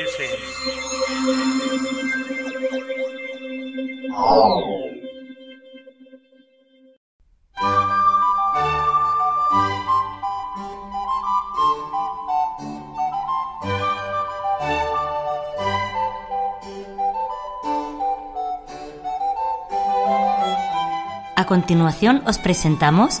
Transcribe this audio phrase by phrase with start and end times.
[21.46, 23.20] continuación os presentamos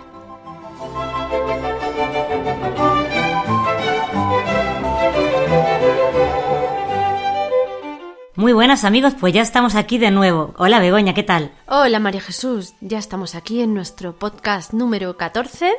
[8.41, 10.55] Muy buenas amigos, pues ya estamos aquí de nuevo.
[10.57, 11.51] Hola Begoña, ¿qué tal?
[11.67, 15.71] Hola María Jesús, ya estamos aquí en nuestro podcast número 14,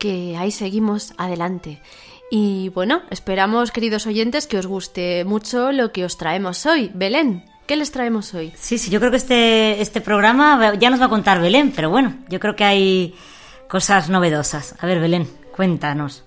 [0.00, 1.82] que ahí seguimos adelante.
[2.30, 6.90] Y bueno, esperamos, queridos oyentes, que os guste mucho lo que os traemos hoy.
[6.94, 8.54] Belén, ¿qué les traemos hoy?
[8.56, 11.90] Sí, sí, yo creo que este, este programa ya nos va a contar Belén, pero
[11.90, 13.14] bueno, yo creo que hay
[13.68, 14.76] cosas novedosas.
[14.80, 16.24] A ver, Belén, cuéntanos.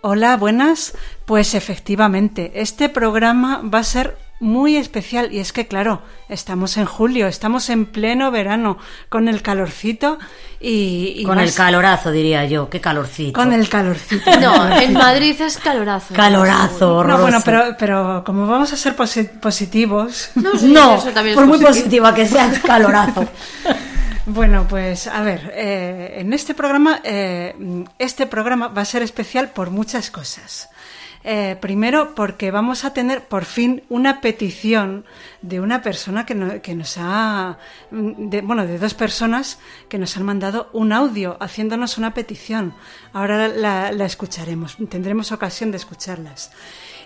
[0.00, 0.96] Hola, buenas.
[1.24, 6.86] Pues efectivamente, este programa va a ser muy especial y es que claro, estamos en
[6.86, 8.78] julio, estamos en pleno verano
[9.08, 10.18] con el calorcito
[10.58, 12.68] y, y Con más- el calorazo, diría yo.
[12.70, 13.32] Qué calorcito.
[13.38, 14.30] con el calorcito.
[14.40, 16.14] No, en Madrid es calorazo.
[16.14, 21.10] Calorazo, No, bueno, pero, pero como vamos a ser posi- positivos, No, sí, No, eso
[21.10, 22.04] también es por muy positivo.
[22.06, 23.28] positiva que sea, es calorazo.
[24.26, 27.54] Bueno, pues a ver, eh, en este programa, eh,
[27.98, 30.68] este programa va a ser especial por muchas cosas.
[31.22, 35.04] Eh, primero, porque vamos a tener por fin una petición
[35.42, 37.58] de una persona que, no- que nos ha,
[37.90, 39.58] mm, de, bueno, de dos personas
[39.90, 42.72] que nos han mandado un audio haciéndonos una petición.
[43.12, 46.52] Ahora la, escucharemos, tendremos ocasión de escucharlas.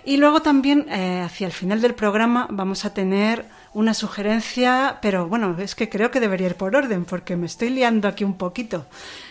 [0.05, 5.27] Y luego también, eh, hacia el final del programa, vamos a tener una sugerencia, pero
[5.27, 8.37] bueno, es que creo que debería ir por orden, porque me estoy liando aquí un
[8.37, 8.85] poquito.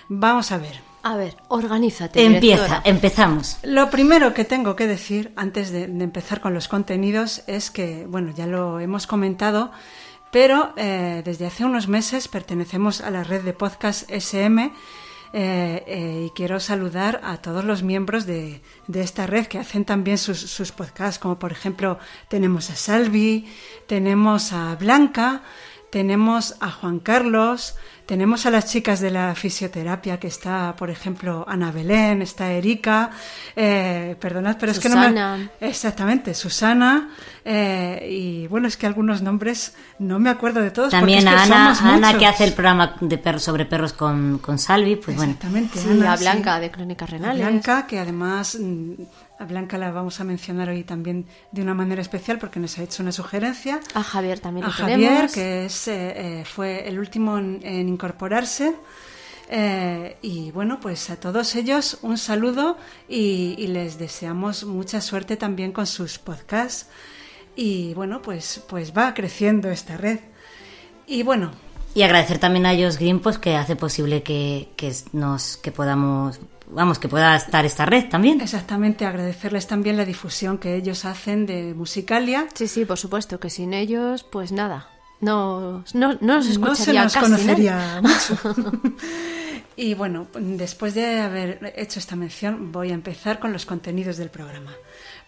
[0.09, 0.94] Vamos a ver.
[1.05, 2.25] A ver, organízate.
[2.25, 2.83] Empieza, directora.
[2.87, 3.59] empezamos.
[3.63, 8.07] Lo primero que tengo que decir antes de, de empezar con los contenidos es que,
[8.09, 9.71] bueno, ya lo hemos comentado,
[10.33, 14.73] pero eh, desde hace unos meses pertenecemos a la red de podcast SM
[15.37, 19.85] eh, eh, y quiero saludar a todos los miembros de, de esta red que hacen
[19.85, 21.99] también sus, sus podcasts, como por ejemplo
[22.29, 23.47] tenemos a Salvi,
[23.87, 25.43] tenemos a Blanca,
[25.95, 31.45] tenemos a Juan Carlos, tenemos a las chicas de la fisioterapia que está, por ejemplo,
[31.47, 33.13] Ana Belén, está Erika,
[33.55, 35.37] eh, perdonad, pero es que no Susana.
[35.61, 35.69] me...
[35.69, 37.11] Exactamente, Susana,
[37.45, 40.91] eh, y bueno, es que algunos nombres no me acuerdo de todos.
[40.91, 43.65] También porque a es que Ana, somos Ana que hace el programa de perros sobre
[43.65, 45.31] perros con, con Salvi, pues bueno.
[45.31, 46.25] Exactamente, Sí, Ana, a sí.
[46.25, 47.41] Blanca de Crónicas Renales.
[47.47, 48.95] Blanca, que además mm,
[49.39, 52.83] a Blanca la vamos a mencionar hoy también de una manera especial porque nos ha
[52.83, 53.81] hecho una sugerencia.
[53.95, 55.33] A Javier también a lo Javier, tenemos.
[55.33, 58.75] que es, eh, eh, fue el último en, en incorporarse.
[59.51, 62.79] Eh, y bueno, pues a todos ellos un saludo
[63.09, 66.89] y, y les deseamos mucha suerte también con sus podcasts.
[67.57, 70.21] Y bueno, pues, pues va creciendo esta red.
[71.07, 71.53] Y bueno,
[71.95, 76.41] Y agradecer también a ellos Green pues, que hace posible que, que nos que podamos
[76.69, 78.41] vamos que pueda estar esta red también.
[78.41, 82.47] exactamente agradecerles también la difusión que ellos hacen de Musicalia.
[82.55, 84.89] Sí, sí, por supuesto, que sin ellos, pues nada.
[85.21, 88.83] No, no, no nos no se escucharía nos casi conocería mucho.
[89.77, 94.31] y bueno, después de haber hecho esta mención, voy a empezar con los contenidos del
[94.31, 94.73] programa.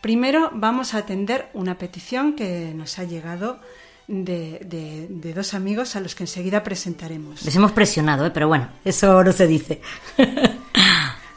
[0.00, 3.58] Primero vamos a atender una petición que nos ha llegado
[4.08, 7.42] de, de- de dos amigos a los que enseguida presentaremos.
[7.44, 8.30] Les hemos presionado, ¿eh?
[8.32, 9.80] pero bueno, eso no se dice.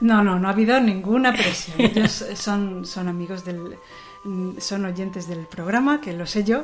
[0.01, 1.79] No, no, no ha habido ninguna presión.
[1.81, 3.77] Ellos son, amigos del.
[4.59, 6.63] son oyentes del programa, que lo sé yo.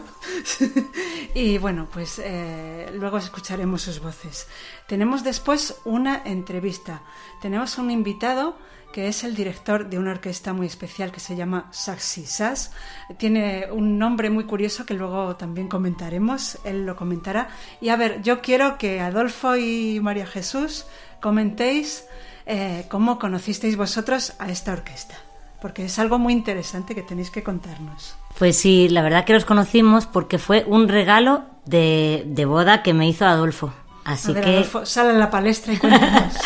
[1.35, 4.47] y bueno, pues eh, luego escucharemos sus voces.
[4.87, 7.01] Tenemos después una entrevista.
[7.41, 8.57] Tenemos un invitado
[8.95, 12.71] que es el director de una orquesta muy especial que se llama Saxi Sass.
[13.17, 17.49] Tiene un nombre muy curioso que luego también comentaremos, él lo comentará.
[17.81, 20.85] Y a ver, yo quiero que Adolfo y María Jesús
[21.19, 22.05] comentéis
[22.45, 25.15] eh, cómo conocisteis vosotros a esta orquesta,
[25.61, 28.15] porque es algo muy interesante que tenéis que contarnos.
[28.37, 32.93] Pues sí, la verdad que los conocimos porque fue un regalo de, de boda que
[32.93, 33.73] me hizo Adolfo.
[34.03, 36.33] Así a ver, que Adolfo, sal a la palestra y cuéntanos.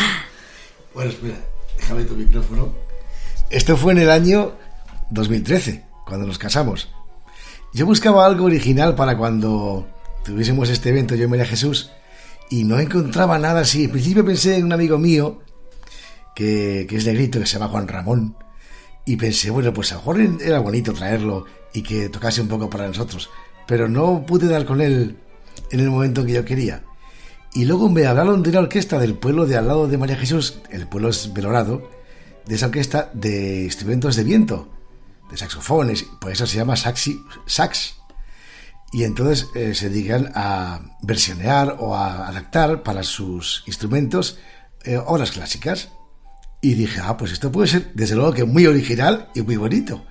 [0.91, 1.37] Bueno, espera,
[1.77, 2.73] déjame tu micrófono.
[3.49, 4.53] Esto fue en el año
[5.11, 6.89] 2013, cuando nos casamos.
[7.73, 9.87] Yo buscaba algo original para cuando
[10.25, 11.91] tuviésemos este evento, yo y María Jesús,
[12.49, 13.85] y no encontraba nada así.
[13.85, 15.41] En principio pensé en un amigo mío,
[16.39, 18.37] que, que es negrito, que se llama Juan Ramón,
[19.05, 22.69] y pensé, bueno, pues a lo mejor era bonito traerlo y que tocase un poco
[22.69, 23.29] para nosotros,
[23.67, 25.17] pero no pude dar con él
[25.69, 26.83] en el momento que yo quería.
[27.53, 30.59] Y luego me hablaron de una orquesta del pueblo de al lado de María Jesús,
[30.69, 31.91] el pueblo es Belorado,
[32.45, 34.69] de esa orquesta de instrumentos de viento,
[35.29, 37.95] de saxofones, por eso se llama saxi, sax.
[38.93, 44.39] Y entonces eh, se dedican a versionear o a adaptar para sus instrumentos
[44.85, 45.89] eh, obras clásicas.
[46.61, 50.05] Y dije, ah, pues esto puede ser desde luego que muy original y muy bonito.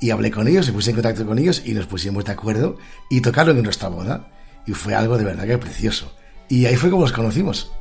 [0.00, 2.76] Y hablé con ellos, me puse en contacto con ellos y nos pusimos de acuerdo
[3.10, 4.30] y tocaron en nuestra boda.
[4.66, 6.14] Y fue algo de verdad que precioso.
[6.48, 7.72] Y ahí fue como los conocimos.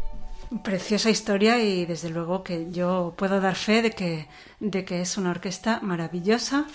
[0.64, 4.28] Preciosa historia y desde luego que yo puedo dar fe de que,
[4.62, 6.66] de que es una orquesta maravillosa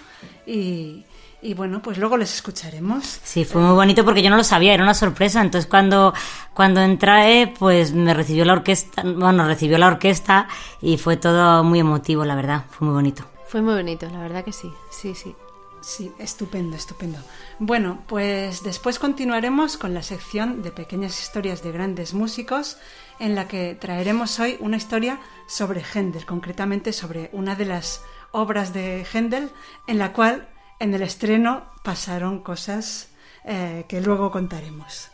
[0.47, 1.07] y,
[1.43, 3.21] y bueno, pues luego les escucharemos.
[3.25, 5.41] sí, fue muy bonito porque yo no lo sabía, era una sorpresa.
[5.41, 6.15] Entonces cuando,
[6.55, 10.49] cuando entré, pues me recibió la orquesta, bueno, recibió la orquesta
[10.81, 13.25] y fue todo muy emotivo, la verdad, fue muy bonito.
[13.47, 14.73] Fue muy bonito, la verdad que sí.
[14.91, 15.35] Sí, sí.
[15.83, 17.19] Sí, estupendo, estupendo.
[17.59, 22.79] Bueno, pues después continuaremos con la sección de pequeñas historias de grandes músicos,
[23.19, 25.19] en la que traeremos hoy una historia
[25.49, 28.01] sobre Händel, concretamente sobre una de las
[28.31, 29.51] obras de Händel,
[29.89, 30.49] en la cual
[30.83, 33.09] en el estreno pasaron cosas
[33.45, 35.11] eh, que luego contaremos.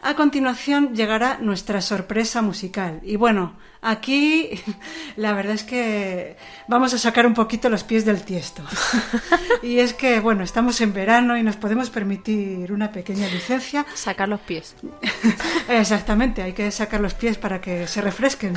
[0.00, 3.00] A continuación llegará nuestra sorpresa musical.
[3.02, 4.50] Y bueno, aquí
[5.16, 6.36] la verdad es que
[6.68, 8.62] vamos a sacar un poquito los pies del tiesto.
[9.62, 13.86] y es que, bueno, estamos en verano y nos podemos permitir una pequeña licencia.
[13.94, 14.76] Sacar los pies.
[15.68, 18.54] Exactamente, hay que sacar los pies para que se refresquen.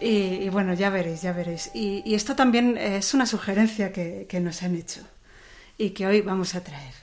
[0.00, 1.70] Y, bueno, ya veréis, ya veréis.
[1.74, 5.00] Y, esto también es una sugerencia que, nos han hecho
[5.76, 6.94] y que hoy vamos a traer.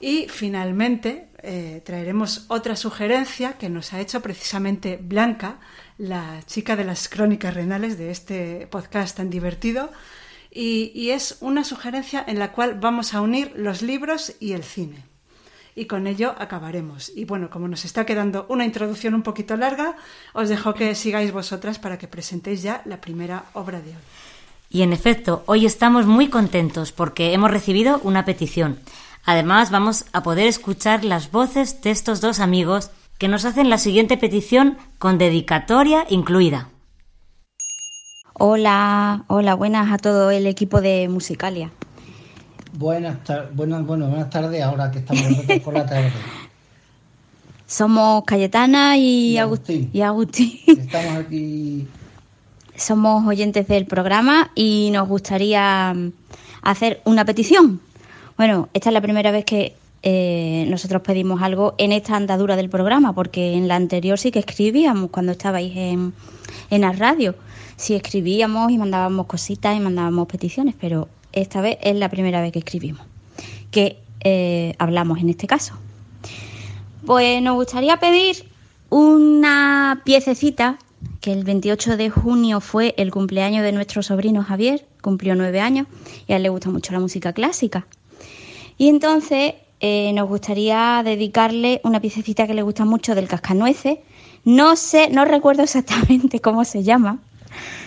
[0.00, 5.60] Y finalmente eh, traeremos otra sugerencia que nos ha hecho precisamente Blanca,
[5.96, 9.90] la chica de las crónicas renales de este podcast tan divertido.
[10.50, 15.13] Y es una sugerencia en la cual vamos a unir los libros y el cine.
[15.74, 17.10] Y con ello acabaremos.
[17.14, 19.96] Y bueno, como nos está quedando una introducción un poquito larga,
[20.32, 24.02] os dejo que sigáis vosotras para que presentéis ya la primera obra de hoy.
[24.70, 28.78] Y en efecto, hoy estamos muy contentos porque hemos recibido una petición.
[29.24, 33.78] Además, vamos a poder escuchar las voces de estos dos amigos que nos hacen la
[33.78, 36.68] siguiente petición con dedicatoria incluida.
[38.34, 41.70] Hola, hola, buenas a todo el equipo de Musicalia.
[42.76, 45.22] Buenas, tar- buenas, bueno, buenas tardes ahora que estamos
[45.62, 46.10] por la tarde.
[47.66, 49.82] Somos Cayetana y, Y Agustín.
[49.84, 49.90] Agustín.
[49.92, 50.60] y Agustín.
[50.80, 51.86] Estamos aquí.
[52.76, 56.12] Somos oyentes del programa y nos gustaría mm,
[56.62, 57.80] hacer una petición.
[58.36, 62.68] Bueno, esta es la primera vez que eh, nosotros pedimos algo en esta andadura del
[62.68, 66.12] programa, porque en la anterior sí que escribíamos cuando estabais en,
[66.70, 67.36] en la radio.
[67.76, 72.52] Sí escribíamos y mandábamos cositas y mandábamos peticiones, pero esta vez es la primera vez
[72.52, 73.06] que escribimos,
[73.70, 75.74] que eh, hablamos en este caso.
[77.04, 78.48] Pues nos gustaría pedir
[78.88, 80.78] una piececita,
[81.20, 85.86] que el 28 de junio fue el cumpleaños de nuestro sobrino Javier, cumplió nueve años,
[86.26, 87.86] y a él le gusta mucho la música clásica.
[88.78, 93.98] Y entonces eh, nos gustaría dedicarle una piececita que le gusta mucho del cascanueces.
[94.44, 97.18] No sé, no recuerdo exactamente cómo se llama.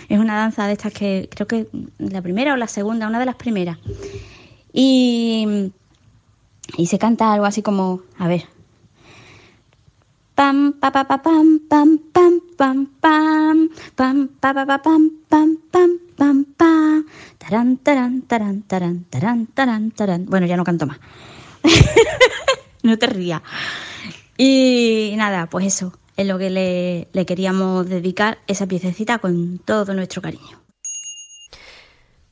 [0.08, 3.26] Es una danza de estas que creo que la primera o la segunda, una de
[3.26, 3.78] las primeras.
[4.72, 5.70] Y,
[6.76, 8.44] y se canta algo así como, a ver,
[10.34, 15.56] pam pa pa pa pam pam pam pam pam pam pa pa pa pam pam
[15.70, 17.06] pam pam, pam,
[17.38, 20.26] taran, taran, taran, taran, taran, taran, taran.
[20.26, 20.98] Bueno, ya no canto más.
[22.82, 23.42] no te rías.
[24.36, 29.94] Y nada, pues eso es lo que le, le queríamos dedicar esa piececita con todo
[29.94, 30.60] nuestro cariño.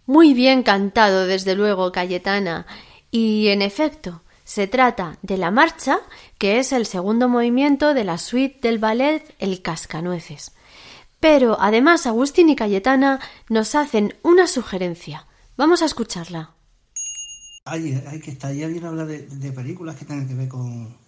[0.06, 2.66] Muy bien cantado, desde luego, Cayetana.
[3.12, 6.00] Y en efecto, se trata de la marcha,
[6.36, 10.50] que es el segundo movimiento de la suite del ballet El Cascanueces.
[11.20, 15.26] Pero además Agustín y Cayetana nos hacen una sugerencia.
[15.56, 16.56] Vamos a escucharla.
[17.64, 21.05] Ay, hay que estar ya bien hablar de, de películas que tengan que ver con.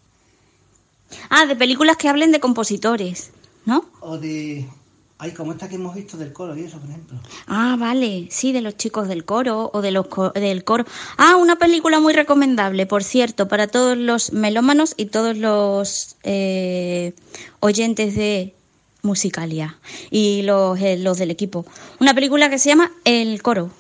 [1.30, 3.30] Ah, de películas que hablen de compositores,
[3.64, 3.84] ¿no?
[4.00, 4.68] O de.
[5.20, 7.18] Ay, como esta que hemos visto del coro y eso, por ejemplo.
[7.48, 10.84] Ah, vale, sí, de los chicos del coro o de los co- del coro.
[11.16, 17.14] Ah, una película muy recomendable, por cierto, para todos los melómanos y todos los eh,
[17.58, 18.54] oyentes de
[19.02, 19.76] Musicalia
[20.12, 21.66] y los, eh, los del equipo.
[21.98, 23.70] Una película que se llama El coro.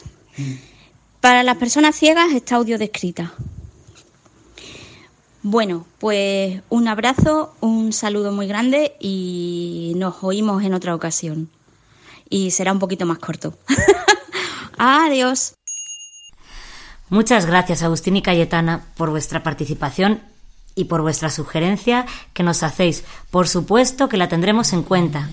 [1.20, 3.32] Para las personas ciegas está audio descrita.
[5.42, 11.48] Bueno, pues un abrazo, un saludo muy grande y nos oímos en otra ocasión.
[12.28, 13.54] Y será un poquito más corto.
[14.78, 15.54] Adiós.
[17.08, 20.20] Muchas gracias, Agustín y Cayetana, por vuestra participación
[20.74, 22.04] y por vuestra sugerencia
[22.34, 23.04] que nos hacéis.
[23.30, 25.28] Por supuesto que la tendremos en cuenta.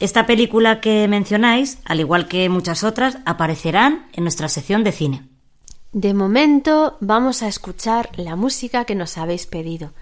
[0.00, 5.33] Esta película que mencionáis, al igual que muchas otras, aparecerán en nuestra sección de cine.
[5.94, 9.92] De momento vamos a escuchar la música que nos habéis pedido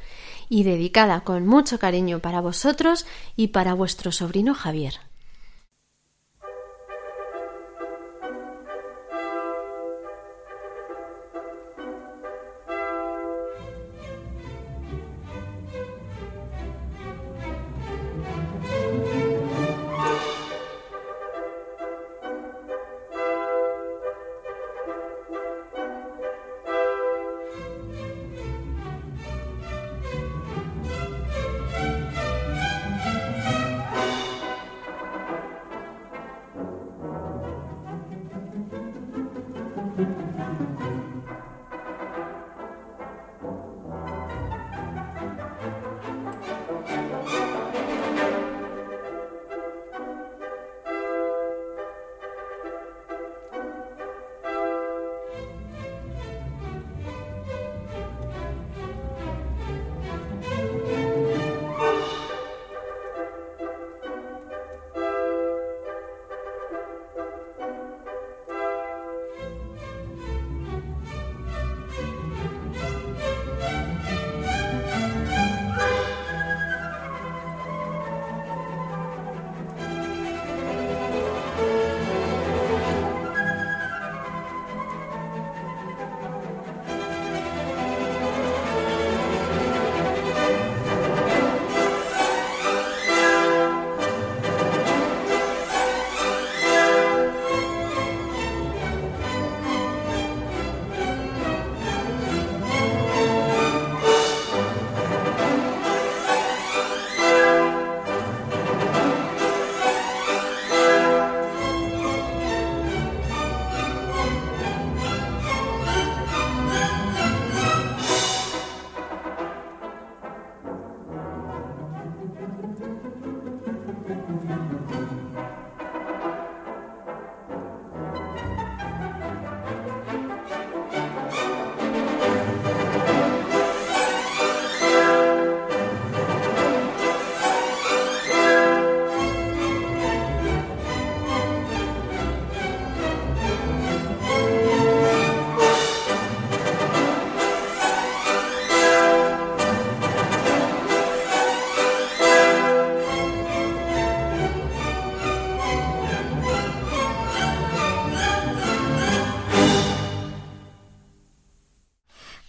[0.48, 3.04] y dedicada con mucho cariño para vosotros
[3.36, 5.00] y para vuestro sobrino Javier.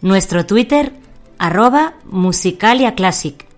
[0.00, 0.92] Nuestro Twitter
[1.38, 3.48] arroba musicaliaclassic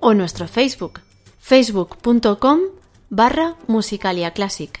[0.00, 0.98] o nuestro Facebook
[1.38, 2.58] facebook.com
[3.08, 4.80] barra musicaliaclassic.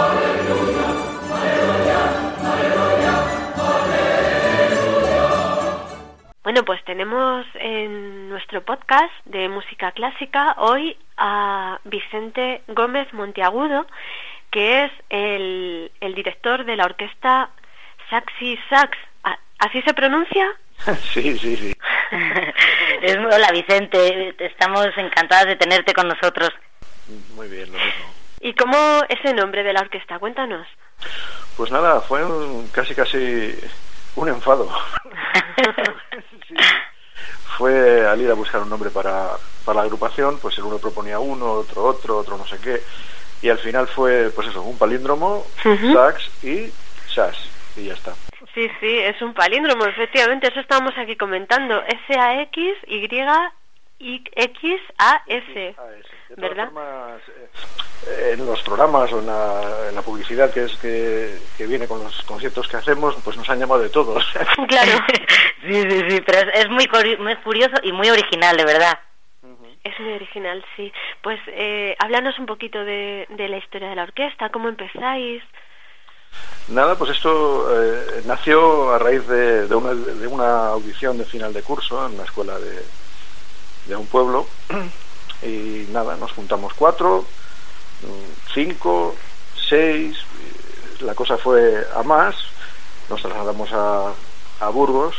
[6.51, 13.87] Bueno, pues tenemos en nuestro podcast de música clásica hoy a Vicente Gómez Monteagudo,
[14.51, 17.51] que es el, el director de la orquesta
[18.09, 18.97] Saxi Sax.
[19.23, 20.45] ¿A- ¿Así se pronuncia?
[21.13, 21.73] Sí, sí, sí.
[23.01, 26.49] Es- Hola Vicente, estamos encantadas de tenerte con nosotros.
[27.33, 28.13] Muy bien, lo mismo.
[28.41, 28.75] ¿Y cómo
[29.07, 30.19] es el nombre de la orquesta?
[30.19, 30.67] Cuéntanos.
[31.55, 33.55] Pues nada, fue un- casi casi
[34.15, 34.69] un enfado.
[36.47, 36.55] Sí.
[37.57, 39.29] Fue al ir a buscar un nombre para,
[39.63, 42.81] para la agrupación, pues el uno proponía uno, otro otro, otro no sé qué,
[43.41, 45.93] y al final fue, pues eso, un palíndromo, Ujú.
[45.93, 46.71] sax y
[47.13, 47.37] sas,
[47.77, 48.13] y ya está.
[48.53, 51.81] Sí, sí, es un palíndromo, efectivamente, eso estábamos aquí comentando.
[51.83, 52.73] S-A-X,
[53.99, 55.53] Y-X-A-S.
[55.53, 56.65] De todas ¿Verdad?
[56.65, 57.49] formas, eh,
[58.31, 62.03] en los programas o en la, en la publicidad que es que, que viene con
[62.03, 64.23] los conciertos que hacemos, pues nos han llamado de todos.
[64.67, 64.91] Claro.
[65.63, 68.97] Sí, sí, sí, pero es, es muy, curi- muy curioso y muy original, de verdad.
[69.83, 70.91] Es muy original, sí.
[71.21, 75.43] Pues eh, háblanos un poquito de, de la historia de la orquesta, cómo empezáis.
[76.69, 81.53] Nada, pues esto eh, nació a raíz de, de una, de una audición de final
[81.53, 82.83] de curso en una escuela de,
[83.85, 84.47] de un pueblo
[85.43, 87.25] y nada, nos juntamos cuatro,
[88.53, 89.15] cinco,
[89.55, 90.17] seis,
[90.99, 92.35] y la cosa fue a más,
[93.09, 94.13] nos trasladamos a,
[94.59, 95.15] a Burgos,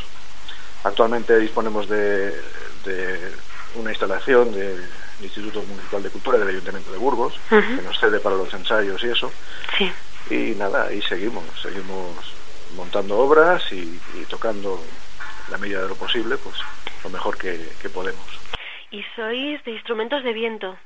[0.85, 2.31] actualmente disponemos de,
[2.85, 3.33] de
[3.75, 4.85] una instalación del
[5.21, 7.77] Instituto Municipal de Cultura del Ayuntamiento de Burgos, Ujú.
[7.77, 9.31] que nos cede para los ensayos y eso.
[9.79, 9.93] Sí.
[10.31, 12.17] Y nada, ahí seguimos, seguimos
[12.77, 14.83] montando obras y, y tocando
[15.47, 16.57] en la medida de lo posible, pues
[17.05, 18.25] lo mejor que, que podemos.
[18.91, 20.77] Y sois de instrumentos de viento,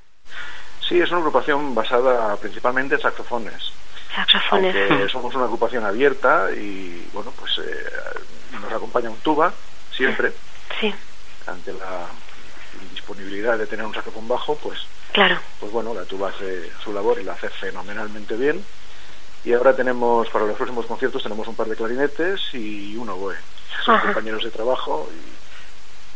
[0.88, 3.72] Sí, es una agrupación basada principalmente en saxofones.
[4.14, 4.90] saxofones.
[4.90, 7.87] Aunque somos una agrupación abierta y bueno, pues eh,
[8.61, 9.53] nos acompaña un tuba
[9.92, 10.33] siempre.
[10.81, 10.94] Sí,
[11.46, 12.07] Ante la
[12.83, 14.81] indisponibilidad de tener un saxofón bajo, pues
[15.12, 15.38] claro.
[15.61, 18.64] pues bueno, la tuba hace su labor y la hace fenomenalmente bien.
[19.44, 23.37] Y ahora tenemos, para los próximos conciertos, tenemos un par de clarinetes y un oboe.
[23.85, 24.07] Son Ajá.
[24.07, 25.09] compañeros de trabajo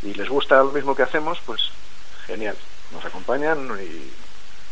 [0.03, 1.71] y, y les gusta lo mismo que hacemos, pues
[2.27, 2.57] genial.
[2.93, 4.11] Nos acompañan y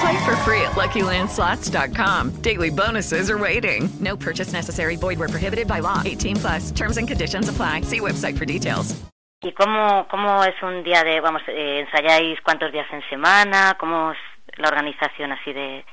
[0.00, 2.30] Play for free at LuckyLandSlots.com.
[2.42, 3.88] Daily bonuses are waiting.
[4.00, 4.96] No purchase necessary.
[4.96, 6.02] Void were prohibited by law.
[6.04, 6.70] 18 plus.
[6.72, 7.82] Terms and conditions apply.
[7.82, 8.94] See website for details.
[9.42, 13.76] ¿Y cómo, cómo es un día de, vamos, eh, ensayáis cuántos días en semana?
[13.78, 14.18] ¿Cómo es
[14.56, 15.84] la organización así de,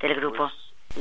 [0.00, 0.50] del grupo?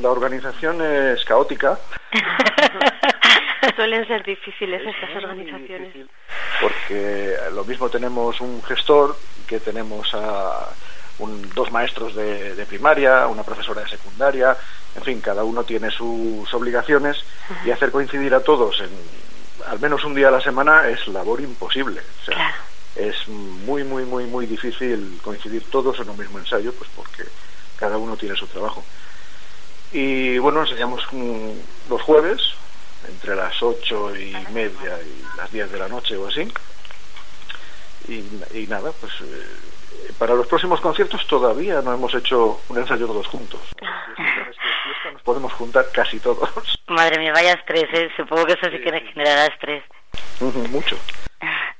[0.01, 1.77] La organización es caótica
[3.75, 5.93] Suelen ser difíciles estas organizaciones.
[6.61, 9.15] porque lo mismo tenemos un gestor
[9.47, 10.69] que tenemos a
[11.21, 14.55] un- dos maestros de, de primaria, una profesora de secundaria,
[14.95, 17.17] en fin, cada uno tiene sus obligaciones
[17.65, 18.89] y hacer coincidir a todos en
[19.67, 22.01] al menos un día a la semana es labor imposible.
[22.21, 22.55] O sea,
[22.95, 27.23] es muy, muy, muy, muy difícil coincidir todos en un mismo ensayo, pues porque
[27.77, 28.83] cada uno tiene su trabajo.
[29.91, 31.51] Y bueno, ensayamos mm,
[31.89, 32.41] los jueves,
[33.07, 36.51] entre las ocho y media y las 10 de la noche o así.
[38.07, 38.23] Y,
[38.57, 39.45] y nada, pues eh,
[40.17, 43.59] para los próximos conciertos todavía no hemos hecho un ensayo todos juntos.
[45.13, 46.49] Nos podemos juntar casi todos.
[46.87, 48.09] Madre mía, vaya estrés, ¿eh?
[48.15, 49.83] Supongo que eso sí que generará estrés.
[50.69, 50.97] Mucho.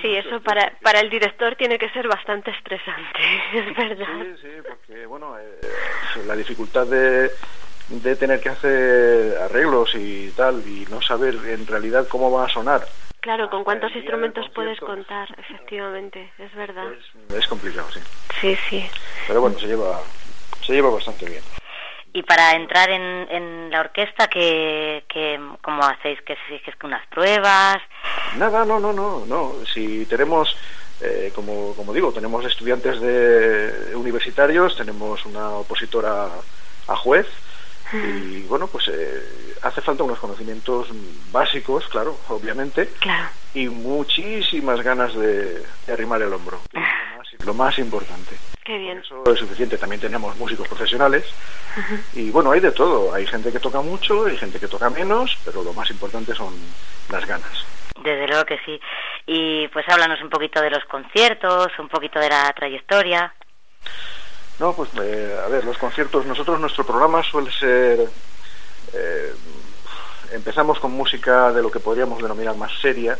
[0.00, 3.20] Sí, eso para, para el director tiene que ser bastante estresante,
[3.54, 4.06] es verdad.
[4.20, 5.60] Sí, sí, porque bueno, eh,
[6.26, 7.30] la dificultad de,
[7.88, 12.48] de tener que hacer arreglos y tal y no saber en realidad cómo va a
[12.48, 12.82] sonar
[13.22, 16.88] Claro, con cuántos instrumentos puedes contar, efectivamente, es verdad.
[17.38, 18.00] es complicado, sí.
[18.40, 18.90] Sí, sí.
[19.28, 20.00] Pero bueno, se lleva
[20.66, 21.42] se lleva bastante bien.
[22.12, 26.20] Y para entrar en, en la orquesta, ¿qué, qué, ¿cómo hacéis?
[26.22, 27.78] ¿Que si es que unas pruebas?
[28.36, 29.52] Nada, no, no, no, no.
[29.72, 30.56] Si tenemos,
[31.00, 36.26] eh, como, como digo, tenemos estudiantes de universitarios, tenemos una opositora
[36.88, 37.28] a juez
[37.92, 40.88] y bueno, pues eh, hace falta unos conocimientos
[41.30, 43.28] básicos, claro, obviamente, Claro.
[43.54, 46.60] y muchísimas ganas de, de arrimar el hombro.
[46.72, 48.36] Lo más, lo más importante.
[48.64, 48.98] Qué bien.
[48.98, 49.76] Eso es suficiente.
[49.76, 51.24] También tenemos músicos profesionales
[52.14, 53.12] y bueno, hay de todo.
[53.12, 56.54] Hay gente que toca mucho, hay gente que toca menos, pero lo más importante son
[57.10, 57.66] las ganas.
[58.02, 58.80] Desde luego que sí.
[59.26, 63.34] Y pues háblanos un poquito de los conciertos, un poquito de la trayectoria.
[64.62, 68.08] No, pues eh, a ver, los conciertos, nosotros nuestro programa suele ser,
[68.92, 69.34] eh,
[70.30, 73.18] empezamos con música de lo que podríamos denominar más seria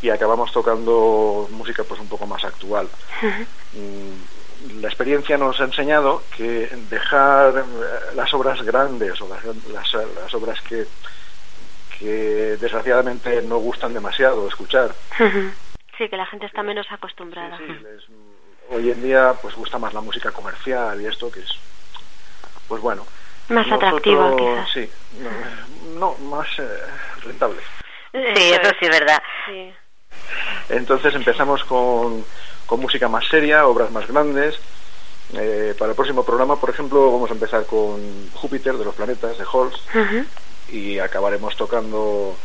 [0.00, 2.88] y acabamos tocando música pues un poco más actual.
[3.72, 9.92] Mm, La experiencia nos ha enseñado que dejar eh, las obras grandes o las, las,
[10.14, 10.86] las obras que,
[11.98, 14.94] que desgraciadamente no gustan demasiado escuchar,
[15.98, 17.58] Sí, que la gente está menos acostumbrada.
[18.72, 21.50] Hoy en día pues gusta más la música comercial y esto que es
[22.68, 23.06] pues bueno
[23.48, 24.70] Más nosotros- atractiva, quizás.
[24.72, 26.68] sí no, no, más eh,
[27.24, 27.60] rentable
[28.12, 29.22] Sí, eso sí es verdad.
[29.46, 29.72] Sí.
[30.68, 32.24] entonces empezamos con,
[32.66, 34.58] con música más seria obras más grandes
[35.34, 39.38] Eh, para el próximo programa por ejemplo vamos a empezar con Júpiter de los planetas
[39.38, 39.80] de Halls
[40.68, 42.36] y acabaremos tocando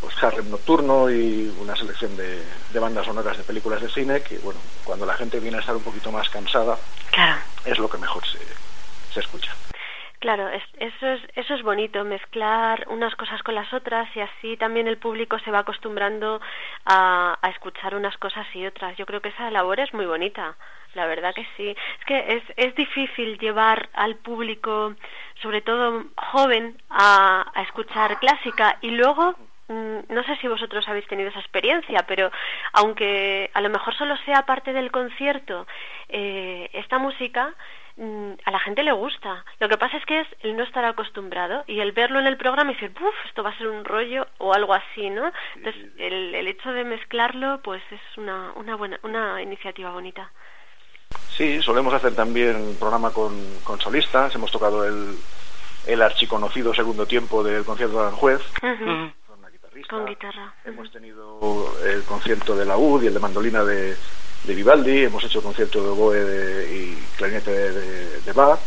[0.00, 4.38] pues Harlem Nocturno y una selección de, de bandas sonoras de películas de cine que
[4.38, 6.76] bueno cuando la gente viene a estar un poquito más cansada
[7.10, 7.40] Claro.
[7.64, 8.38] es lo que mejor se,
[9.12, 9.52] se escucha
[10.20, 14.56] Claro, es- eso es eso es bonito mezclar unas cosas con las otras y así
[14.56, 16.40] también el público se va acostumbrando
[16.86, 18.96] a, a escuchar unas cosas y otras.
[18.96, 20.56] Yo creo que esa labor es muy bonita,
[20.94, 21.68] la verdad que sí.
[21.70, 24.96] Es que es es difícil llevar al público,
[25.40, 29.36] sobre todo joven, a, a escuchar clásica y luego
[29.68, 32.30] no sé si vosotros habéis tenido esa experiencia, pero
[32.72, 35.66] aunque a lo mejor solo sea parte del concierto,
[36.08, 37.54] eh, esta música
[37.96, 39.44] mm, a la gente le gusta.
[39.60, 42.38] Lo que pasa es que es el no estar acostumbrado y el verlo en el
[42.38, 43.14] programa y decir, ¡buf!
[43.26, 45.30] Esto va a ser un rollo o algo así, ¿no?
[45.56, 50.30] Entonces, el, el hecho de mezclarlo, pues es una, una buena, una iniciativa bonita.
[51.30, 53.32] Sí, solemos hacer también un programa con,
[53.64, 54.34] con solistas.
[54.34, 55.16] Hemos tocado el,
[55.86, 58.40] el archiconocido segundo tiempo del concierto de Aranjuez.
[59.88, 60.54] Con guitarra.
[60.64, 63.94] Hemos tenido el concierto de laúd y el de mandolina de,
[64.44, 65.04] de Vivaldi.
[65.04, 68.58] Hemos hecho concierto de oboe de- y clarinete de, de, de Bach.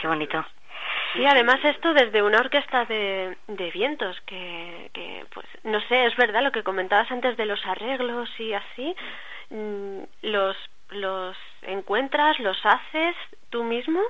[0.00, 0.44] Qué bonito.
[1.12, 6.16] Sí, además esto desde una orquesta de, de vientos, que, que, pues, no sé, es
[6.16, 8.94] verdad lo que comentabas antes de los arreglos y así,
[9.50, 10.56] mm, los,
[10.90, 13.16] los encuentras, los haces
[13.50, 14.00] tú mismo.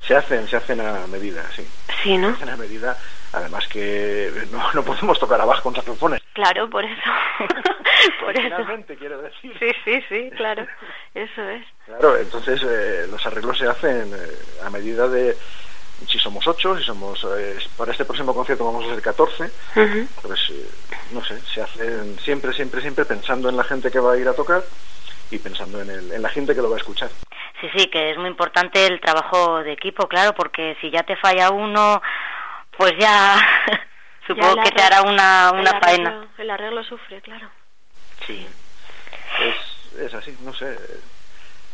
[0.00, 1.66] Se hacen, se hacen a medida, sí.
[2.02, 2.28] Sí, ¿no?
[2.28, 2.96] Se hacen a medida.
[3.32, 6.22] Además que no, no podemos tocar abajo con saxofones.
[6.32, 7.10] Claro, por eso.
[8.20, 8.42] por eso.
[8.42, 9.52] Finalmente, quiero decir.
[9.58, 10.66] Sí, sí, sí, claro.
[11.14, 11.64] Eso es.
[11.86, 15.36] Claro, entonces eh, los arreglos se hacen eh, a medida de
[16.08, 20.08] si somos ocho, si somos eh, para este próximo concierto vamos a ser 14, Ujú.
[20.22, 20.68] pues eh,
[21.12, 24.28] no sé, se hacen siempre, siempre, siempre pensando en la gente que va a ir
[24.28, 24.62] a tocar
[25.30, 27.10] y pensando en, el, en la gente que lo va a escuchar.
[27.60, 31.16] Sí, sí, que es muy importante el trabajo de equipo, claro, porque si ya te
[31.16, 32.02] falla uno,
[32.76, 33.36] pues ya
[34.26, 36.10] supongo que te hará una, una el faena.
[36.10, 37.48] Arreglo, el arreglo sufre, claro.
[38.26, 38.46] Sí.
[39.40, 40.76] Es, es así, no sé.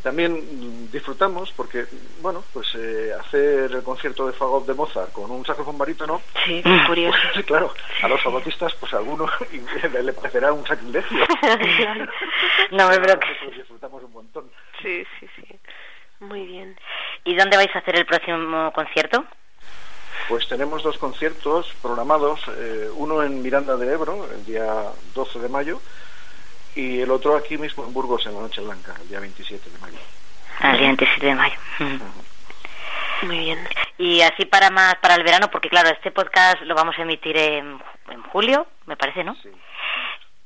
[0.02, 1.84] También disfrutamos porque,
[2.20, 6.60] bueno, pues eh, hacer el concierto de Fagot de Mozart con un saxofón barítono, Sí,
[6.60, 7.16] qué curioso.
[7.32, 9.28] pues, claro, a los fagotistas, pues a alguno
[10.02, 11.24] le parecerá un sacrilegio.
[12.72, 13.28] No, me creo que...
[13.28, 14.50] Nosotros disfrutamos un montón.
[14.82, 15.41] Sí, sí, sí.
[16.22, 16.78] Muy bien.
[17.24, 19.24] ¿Y dónde vais a hacer el próximo concierto?
[20.28, 24.64] Pues tenemos dos conciertos programados, eh, uno en Miranda de Ebro, el día
[25.14, 25.80] 12 de mayo,
[26.76, 29.78] y el otro aquí mismo en Burgos, en la Noche Blanca, el día 27 de
[29.78, 29.98] mayo.
[30.60, 31.56] Al día 27 de mayo.
[33.22, 33.68] Muy bien.
[33.98, 37.36] Y así para más para el verano, porque claro, este podcast lo vamos a emitir
[37.36, 37.80] en,
[38.10, 39.36] en julio, me parece, ¿no?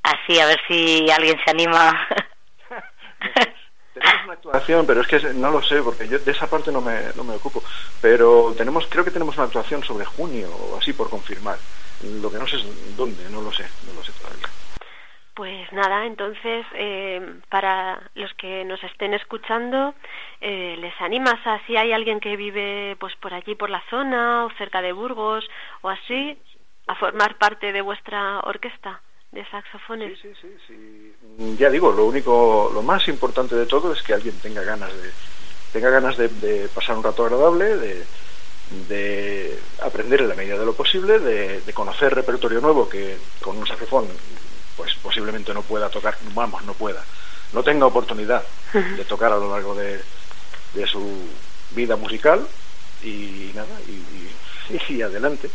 [0.02, 2.08] Así, a ver si alguien se anima.
[3.96, 6.82] Tenemos una actuación, pero es que no lo sé, porque yo de esa parte no
[6.82, 7.62] me, no me ocupo.
[8.02, 11.56] Pero tenemos, creo que tenemos una actuación sobre junio o así por confirmar.
[12.20, 14.48] Lo que no sé es dónde, no lo sé, no lo sé todavía.
[15.32, 19.94] Pues nada, entonces, eh, para los que nos estén escuchando,
[20.42, 24.44] eh, les animas a si hay alguien que vive pues por allí, por la zona,
[24.44, 25.48] o cerca de Burgos,
[25.80, 26.38] o así,
[26.86, 29.00] a formar parte de vuestra orquesta
[29.36, 30.18] de saxofones.
[30.20, 31.12] Sí, sí, sí.
[31.38, 34.90] Mm, Ya digo, lo único, lo más importante de todo es que alguien tenga ganas
[34.96, 35.10] de,
[35.72, 38.04] tenga ganas de, de pasar un rato agradable, de,
[38.88, 43.58] de aprender en la medida de lo posible, de, de conocer repertorio nuevo que con
[43.58, 44.06] un saxofón
[44.76, 47.02] pues posiblemente no pueda tocar, vamos, no pueda,
[47.52, 50.00] no tenga oportunidad de tocar a lo largo de,
[50.74, 51.28] de su
[51.72, 52.46] vida musical
[53.02, 55.50] y nada, y, y- y adelante.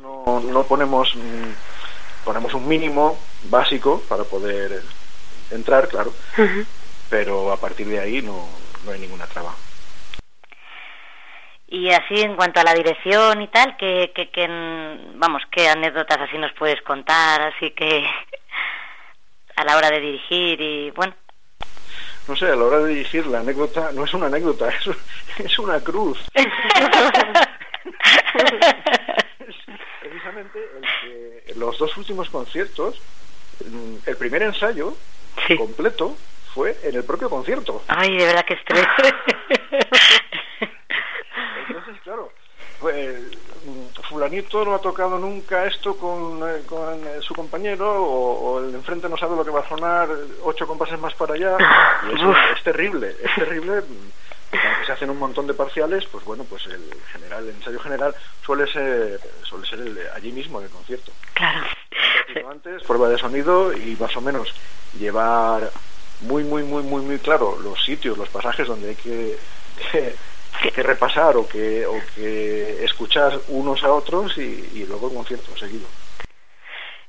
[0.00, 1.52] No, no ponemos mm,
[2.28, 4.82] ponemos un mínimo básico para poder
[5.50, 6.12] entrar, claro,
[7.08, 8.46] pero a partir de ahí no,
[8.84, 9.54] no hay ninguna traba.
[11.68, 16.20] Y así en cuanto a la dirección y tal, que, que, mm, vamos, qué anécdotas
[16.20, 18.04] así nos puedes contar, así que
[19.56, 21.14] a la hora de dirigir y bueno,
[22.28, 24.68] No sé, a la hora de dirigir la anécdota no es una anécdota,
[25.38, 26.18] es, es una cruz.
[30.00, 33.00] Precisamente el que los dos últimos conciertos,
[33.64, 34.94] mm, el primer ensayo
[35.56, 36.16] completo
[36.54, 37.82] fue en el propio concierto.
[37.88, 38.86] ay, de verdad que estrés.
[41.68, 42.32] Entonces, claro,
[42.80, 43.20] pues,
[43.64, 48.58] mm, fulanito no ha tocado nunca esto con, eh, con, eh, su compañero o, o
[48.60, 50.08] el de enfrente no sabe lo que va a sonar
[50.42, 51.56] ocho compases más para allá
[52.10, 54.10] y eso es terrible, es terrible mm,
[54.52, 56.82] aunque se hacen un montón de parciales, pues bueno, pues el
[57.12, 61.12] general, el ensayo general suele ser suele ser el allí mismo en el concierto.
[61.34, 61.60] Claro.
[62.50, 64.54] Antes, prueba de sonido y más o menos
[64.98, 65.70] llevar
[66.20, 69.38] muy, muy, muy, muy, muy claro los sitios, los pasajes donde hay que,
[69.92, 70.14] que,
[70.70, 75.56] que repasar o que, o que escuchar unos a otros y, y luego el concierto
[75.56, 75.86] seguido.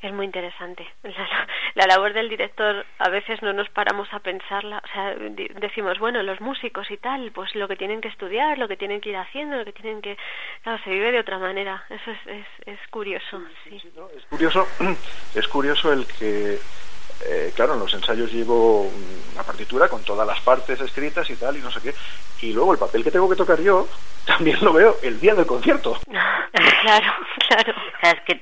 [0.02, 0.88] Es muy interesante.
[1.04, 4.82] La, la labor del director a veces no nos paramos a pensarla.
[4.84, 5.16] O sea,
[5.60, 9.02] decimos, bueno, los músicos y tal, pues lo que tienen que estudiar, lo que tienen
[9.02, 10.18] que ir haciendo, lo que tienen que...
[10.64, 11.84] Claro, se vive de otra manera.
[11.90, 13.82] Eso es, es, es curioso, sí.
[14.16, 14.68] Es curioso,
[15.36, 16.60] es curioso el que,
[17.26, 18.92] eh, claro, en los ensayos llevo
[19.34, 21.94] una partitura con todas las partes escritas y tal, y no sé qué,
[22.42, 23.88] y luego el papel que tengo que tocar yo
[24.26, 26.00] también lo veo el día del concierto.
[26.82, 27.14] claro,
[27.48, 27.74] claro.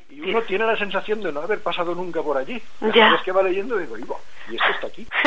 [0.10, 2.62] Y uno tiene la sensación de no haber pasado nunca por allí.
[2.94, 3.12] Ya.
[3.12, 4.16] Vez que va leyendo digo, "Iba,
[4.50, 5.08] y esto está aquí.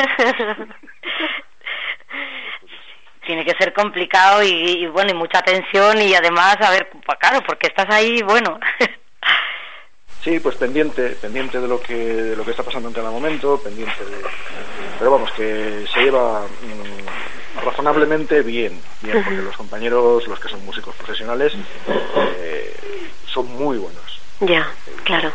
[3.25, 7.17] tiene que ser complicado y, y, bueno, y mucha tensión y además, a ver, pues,
[7.19, 8.59] claro, porque estás ahí, bueno,
[10.23, 13.59] Sí, pues pendiente, pendiente de lo que de lo que está pasando en cada momento,
[13.59, 14.17] pendiente de
[14.99, 20.63] pero vamos que se lleva mm, razonablemente bien, bien porque los compañeros, los que son
[20.63, 21.53] músicos profesionales,
[22.37, 22.75] eh,
[23.25, 24.21] son muy buenos.
[24.41, 24.71] Ya,
[25.03, 25.31] claro.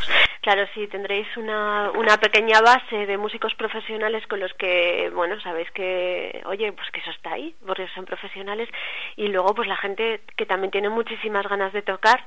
[0.47, 5.69] Claro, sí, tendréis una, una pequeña base de músicos profesionales con los que, bueno, sabéis
[5.73, 8.69] que, oye, pues que eso está ahí, porque son profesionales,
[9.17, 12.25] y luego pues la gente que también tiene muchísimas ganas de tocar,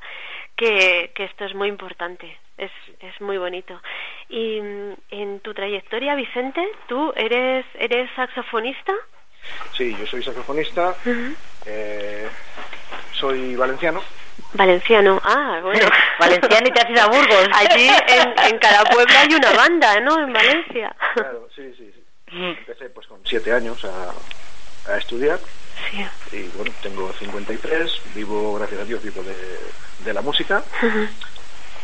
[0.57, 3.81] que, que esto es muy importante, es, es muy bonito.
[4.27, 8.91] Y mm, en tu trayectoria, Vicente, ¿tú eres, eres saxofonista?
[9.71, 10.93] Sí, yo soy saxofonista,
[11.65, 12.27] eh,
[13.13, 14.01] soy valenciano.
[14.53, 15.87] Valenciano, ah, bueno.
[16.19, 17.47] Valenciano y te has ido a Burgos.
[17.53, 20.19] Allí en, en cada pueblo hay una banda, ¿no?
[20.23, 20.95] En Valencia.
[21.13, 22.03] Claro, sí, sí, sí.
[22.31, 25.39] Empecé pues con siete años a, a estudiar.
[25.91, 26.05] Sí.
[26.35, 29.35] Y bueno, tengo 53, vivo, gracias a Dios, vivo de,
[30.05, 30.63] de la música.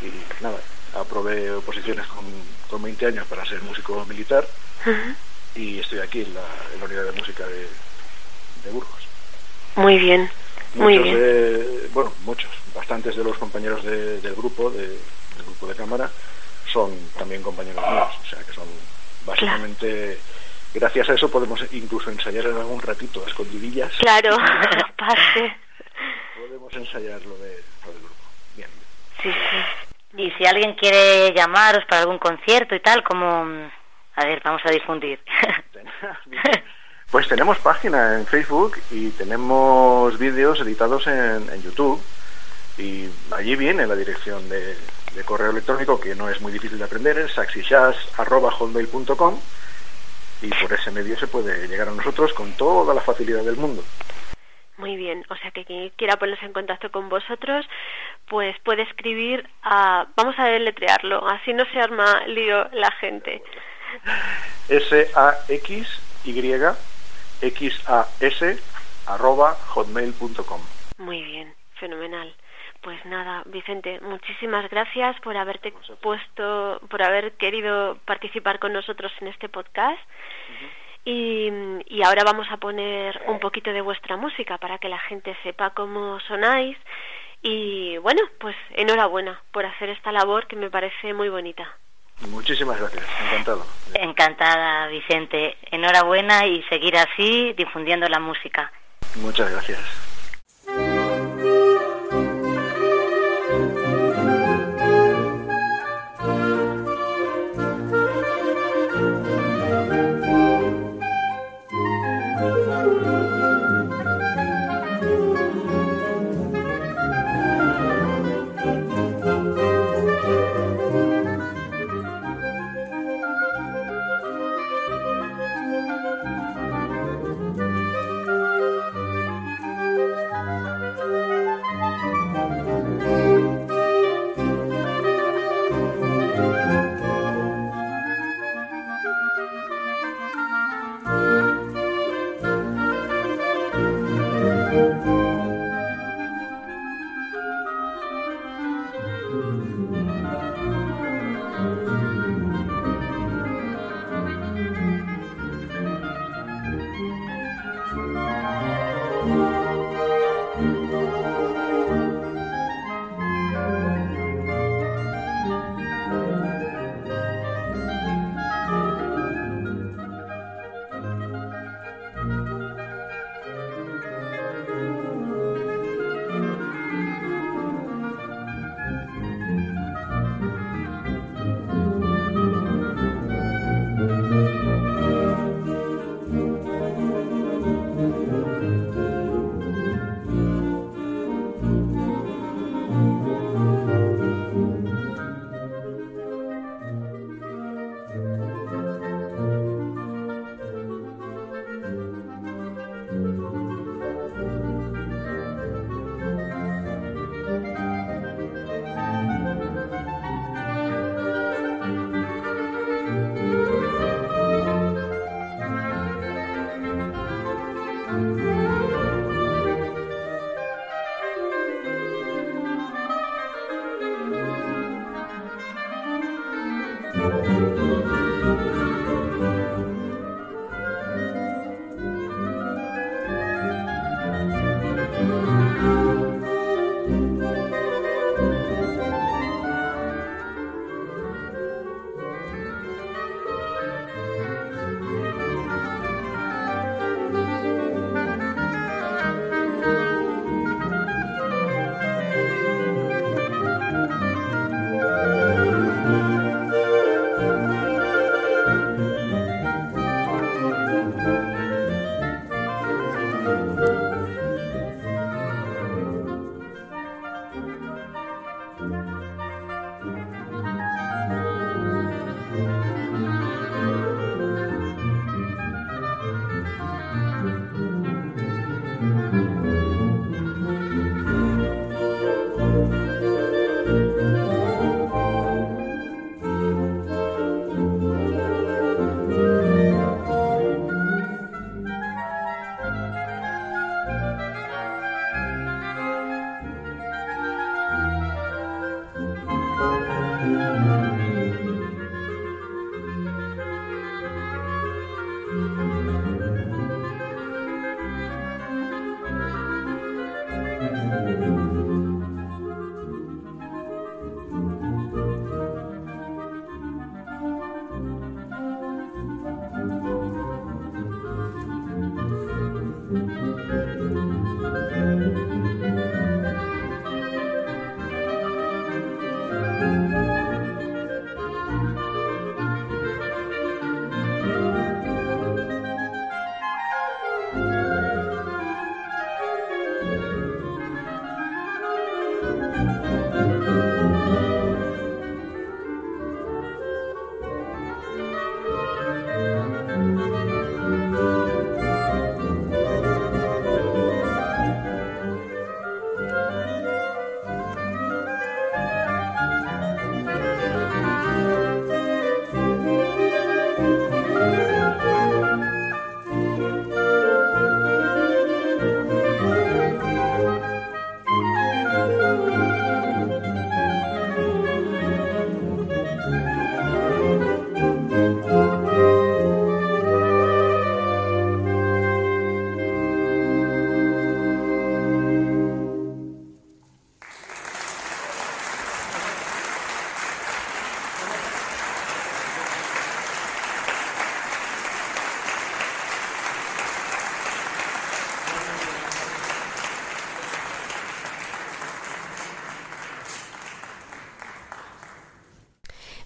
[0.01, 0.57] Y nada,
[0.95, 2.25] aprobé oposiciones con,
[2.69, 4.45] con 20 años para ser músico militar.
[5.55, 7.67] Y estoy aquí en la, en la unidad de música de,
[8.63, 9.07] de Burgos.
[9.75, 10.29] Muy bien,
[10.75, 11.19] muy Muchos bien.
[11.19, 16.09] de- bueno, muchos, bastantes de los compañeros de- del grupo, de- del grupo de cámara,
[16.71, 18.67] son también compañeros míos, o sea que son
[19.25, 20.19] básicamente,
[20.73, 23.91] gracias a eso podemos incluso ensayar en algún ratito a escondidillas.
[23.97, 24.37] Claro,
[24.97, 25.55] pase.
[26.37, 28.15] Podemos ensayar lo, de, lo del grupo.
[28.55, 28.69] Bien.
[29.23, 30.21] Sí, sí.
[30.21, 33.69] Y si alguien quiere llamaros para algún concierto y tal, como...
[34.17, 35.19] A ver, vamos a difundir.
[37.11, 42.01] Pues tenemos página en Facebook y tenemos vídeos editados en, en YouTube
[42.77, 44.75] y allí viene la dirección de,
[45.15, 49.39] de correo electrónico que no es muy difícil de aprender, es saxishas.hotmail.com
[50.41, 53.83] y por ese medio se puede llegar a nosotros con toda la facilidad del mundo.
[54.77, 57.65] Muy bien, o sea que quien quiera ponerse en contacto con vosotros,
[58.27, 60.07] pues puede escribir a...
[60.17, 63.41] Vamos a deletrearlo, así no se arma lío la gente.
[64.67, 66.94] S-A-X-Y-X-A-S
[69.07, 70.61] arroba hotmail.com.
[70.97, 72.33] Muy bien, fenomenal.
[72.81, 79.27] Pues nada, Vicente, muchísimas gracias por haberte puesto, por haber querido participar con nosotros en
[79.27, 79.99] este podcast.
[81.03, 81.49] Y,
[81.87, 85.71] y ahora vamos a poner un poquito de vuestra música para que la gente sepa
[85.71, 86.77] cómo sonáis.
[87.41, 91.77] Y bueno, pues enhorabuena por hacer esta labor que me parece muy bonita.
[92.29, 93.65] Muchísimas gracias, encantado.
[93.93, 95.57] Encantada, Vicente.
[95.71, 98.71] Enhorabuena y seguir así difundiendo la música.
[99.15, 99.79] Muchas gracias.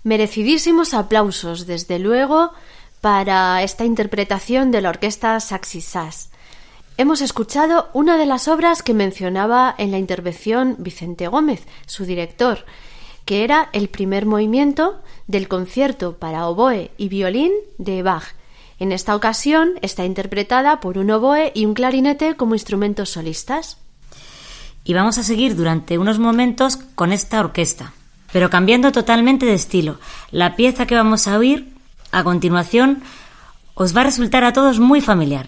[0.10, 2.52] Merecidísimos aplausos, desde luego,
[3.00, 6.32] para esta interpretación de la orquesta Saxy Sass.
[6.98, 12.66] Hemos escuchado una de las obras que mencionaba en la intervención Vicente Gómez, su director,
[13.24, 18.34] que era el primer movimiento del concierto para oboe y violín de Bach.
[18.80, 23.78] En esta ocasión está interpretada por un oboe y un clarinete como instrumentos solistas.
[24.84, 27.94] Y vamos a seguir durante unos momentos con esta orquesta,
[28.32, 30.00] pero cambiando totalmente de estilo.
[30.32, 31.74] La pieza que vamos a oír
[32.12, 33.02] a continuación
[33.76, 35.48] os va a resultar a todos muy familiar.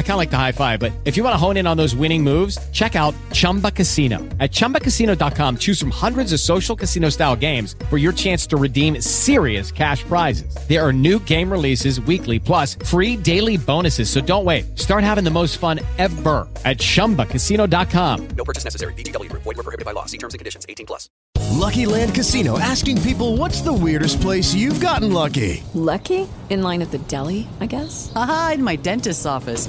[0.00, 1.76] I kind of like the high five, but if you want to hone in on
[1.76, 4.16] those winning moves, check out Chumba Casino.
[4.40, 9.00] At chumbacasino.com, choose from hundreds of social casino style games for your chance to redeem
[9.02, 10.54] serious cash prizes.
[10.68, 14.08] There are new game releases weekly, plus free daily bonuses.
[14.10, 14.78] So don't wait.
[14.78, 18.28] Start having the most fun ever at chumbacasino.com.
[18.36, 18.94] No purchase necessary.
[18.94, 19.42] VGW Group.
[19.42, 20.06] Void were prohibited by law.
[20.06, 20.64] See terms and conditions.
[20.68, 21.10] 18 plus.
[21.50, 25.62] Lucky Land Casino asking people what's the weirdest place you've gotten lucky?
[25.74, 26.26] Lucky?
[26.48, 28.12] In line at the deli, I guess?
[28.14, 29.68] Aha, in my dentist's office.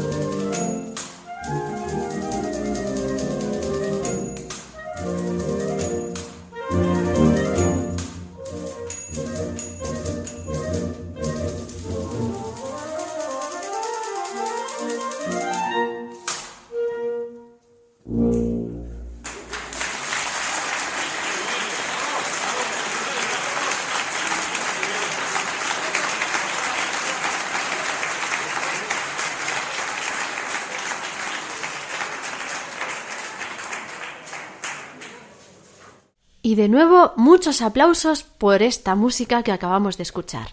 [36.61, 40.49] De nuevo, muchos aplausos por esta música que acabamos de escuchar.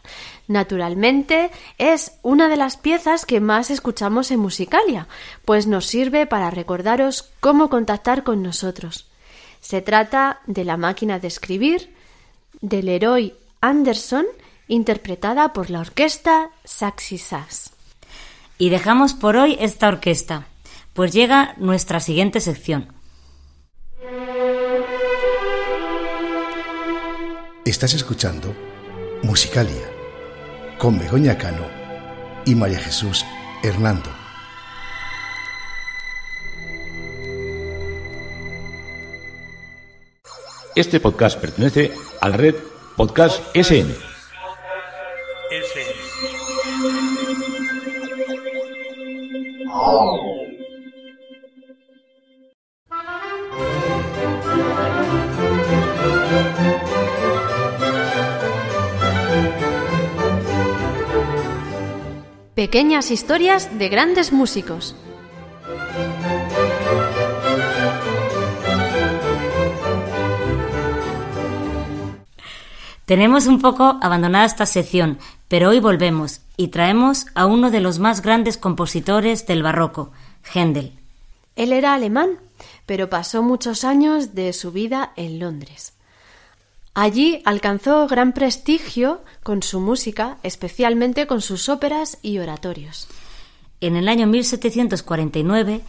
[0.46, 5.06] Naturalmente, es una de las piezas que más escuchamos en Musicalia,
[5.44, 9.06] pues nos sirve para recordaros cómo contactar con nosotros.
[9.60, 11.94] Se trata de la máquina de escribir
[12.62, 14.24] del héroe Anderson,
[14.66, 17.72] interpretada por la orquesta Saxy Sass.
[18.56, 20.46] Y dejamos por hoy esta orquesta,
[20.94, 22.96] pues llega nuestra siguiente sección.
[27.64, 28.54] Estás escuchando
[29.22, 29.90] Musicalia
[30.78, 31.66] con Begoña Cano
[32.46, 33.24] y María Jesús
[33.62, 34.10] Hernando.
[40.74, 42.54] Este podcast pertenece a la red
[42.96, 43.94] Podcast SN.
[62.58, 64.96] Pequeñas historias de grandes músicos.
[73.04, 78.00] Tenemos un poco abandonada esta sección, pero hoy volvemos y traemos a uno de los
[78.00, 80.10] más grandes compositores del barroco,
[80.42, 80.98] Händel.
[81.54, 82.40] Él era alemán,
[82.86, 85.92] pero pasó muchos años de su vida en Londres.
[86.94, 93.08] Allí alcanzó gran prestigio con su música, especialmente con sus óperas y oratorios.
[93.80, 95.82] En el año 1749,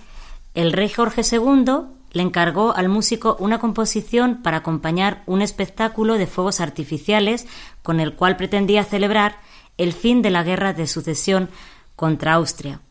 [0.54, 1.66] el rey Jorge II
[2.12, 7.48] le encargó al músico una composición para acompañar un espectáculo de fuegos artificiales
[7.84, 9.40] con el cual pretendía celebrar
[9.78, 11.50] el fin de la guerra de sucesión
[11.96, 12.82] contra Austria,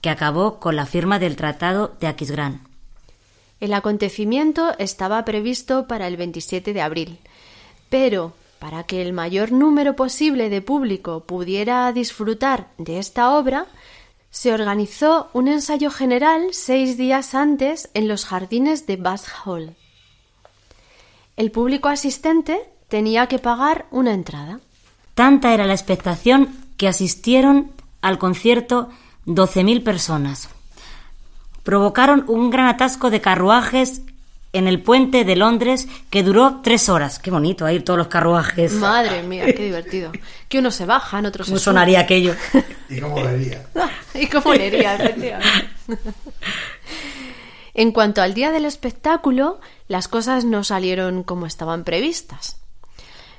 [0.00, 2.60] que acabó con la firma del Tratado de Aquisgrán.
[3.58, 7.18] El acontecimiento estaba previsto para el 27 de abril,
[7.98, 13.64] pero para que el mayor número posible de público pudiera disfrutar de esta obra,
[14.28, 19.74] se organizó un ensayo general seis días antes en los jardines de Bath Hall.
[21.38, 24.60] El público asistente tenía que pagar una entrada.
[25.14, 27.72] Tanta era la expectación que asistieron
[28.02, 28.90] al concierto
[29.24, 30.50] 12.000 personas.
[31.62, 34.02] Provocaron un gran atasco de carruajes
[34.52, 37.18] en el puente de Londres que duró tres horas.
[37.18, 38.72] Qué bonito, ahí todos los carruajes.
[38.74, 40.12] Madre mía, qué divertido.
[40.48, 42.34] Que unos se bajan, otros se ¿Cómo sonaría aquello?
[42.88, 43.66] ¿Y cómo leería?
[44.14, 45.68] y cómo leería, efectivamente.
[47.78, 52.56] En cuanto al día del espectáculo, las cosas no salieron como estaban previstas.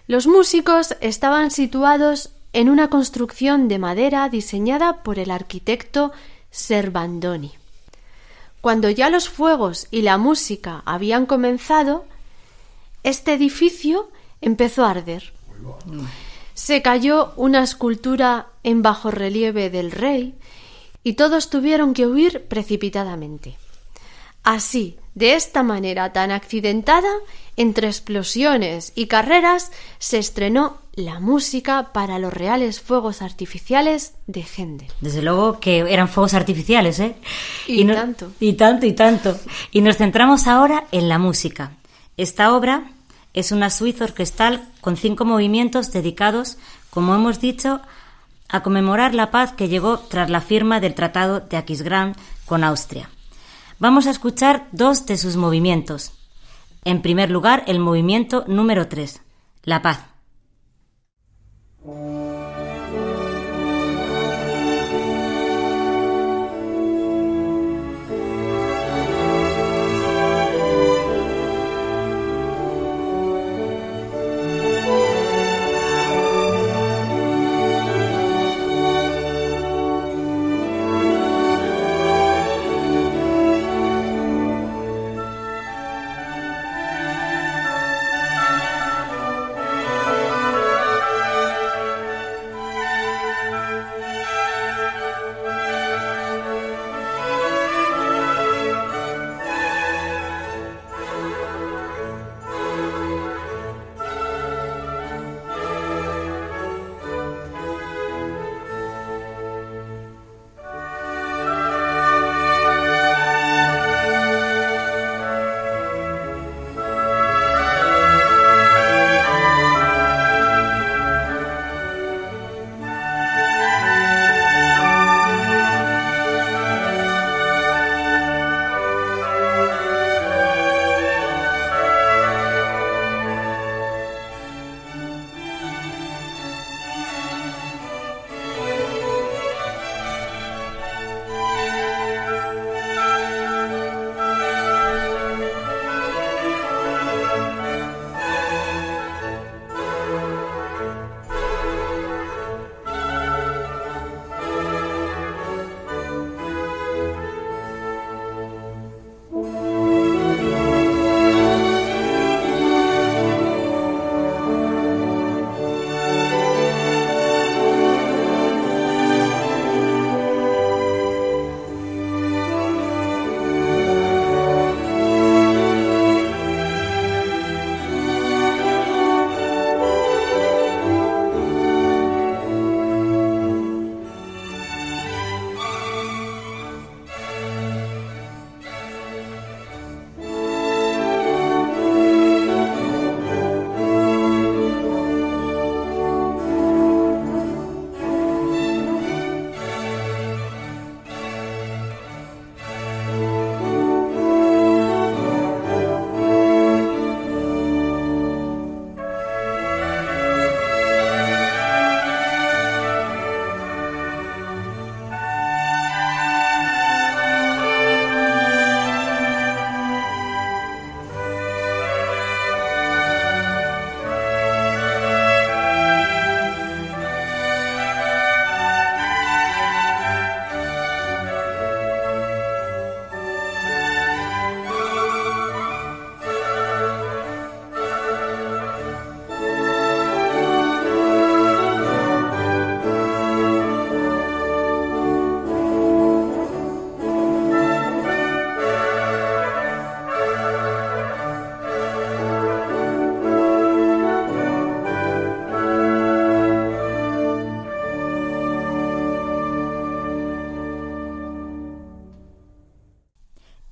[0.05, 6.11] Los músicos estaban situados en una construcción de madera diseñada por el arquitecto
[6.51, 7.53] Servandoni.
[8.67, 12.03] Cuando ya los fuegos y la música habían comenzado,
[13.01, 14.11] este edificio
[14.41, 15.31] empezó a arder.
[16.53, 20.35] Se cayó una escultura en bajo relieve del rey
[21.01, 23.57] y todos tuvieron que huir precipitadamente.
[24.43, 27.09] Así, de esta manera tan accidentada,
[27.55, 34.89] entre explosiones y carreras, se estrenó la música para los reales fuegos artificiales de Händel.
[35.01, 37.15] Desde luego que eran fuegos artificiales, ¿eh?
[37.65, 38.31] Y no- tanto.
[38.39, 39.35] Y tanto, y tanto.
[39.71, 41.71] Y nos centramos ahora en la música.
[42.15, 42.83] Esta obra
[43.33, 46.57] es una suite orquestal con cinco movimientos dedicados,
[46.91, 47.81] como hemos dicho,
[48.49, 52.15] a conmemorar la paz que llegó tras la firma del Tratado de Aquisgrán
[52.45, 53.09] con Austria.
[53.79, 56.11] Vamos a escuchar dos de sus movimientos.
[56.83, 59.21] En primer lugar, el movimiento número 3,
[59.63, 59.99] La paz.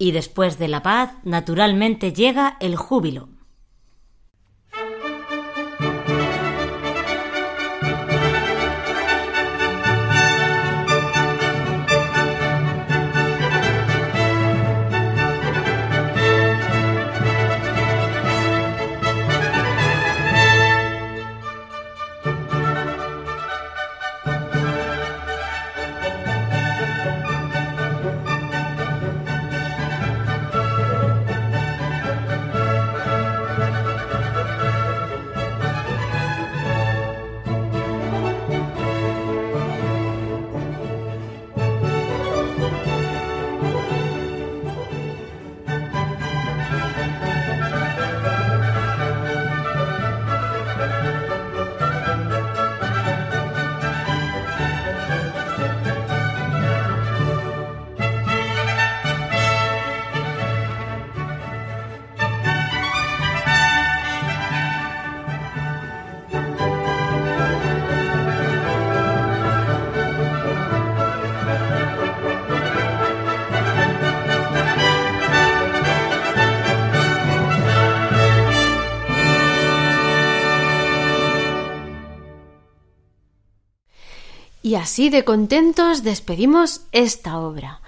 [0.05, 3.34] Y después de la paz, naturalmente llega el júbilo.
[84.85, 87.81] Así de contentos despedimos esta obra.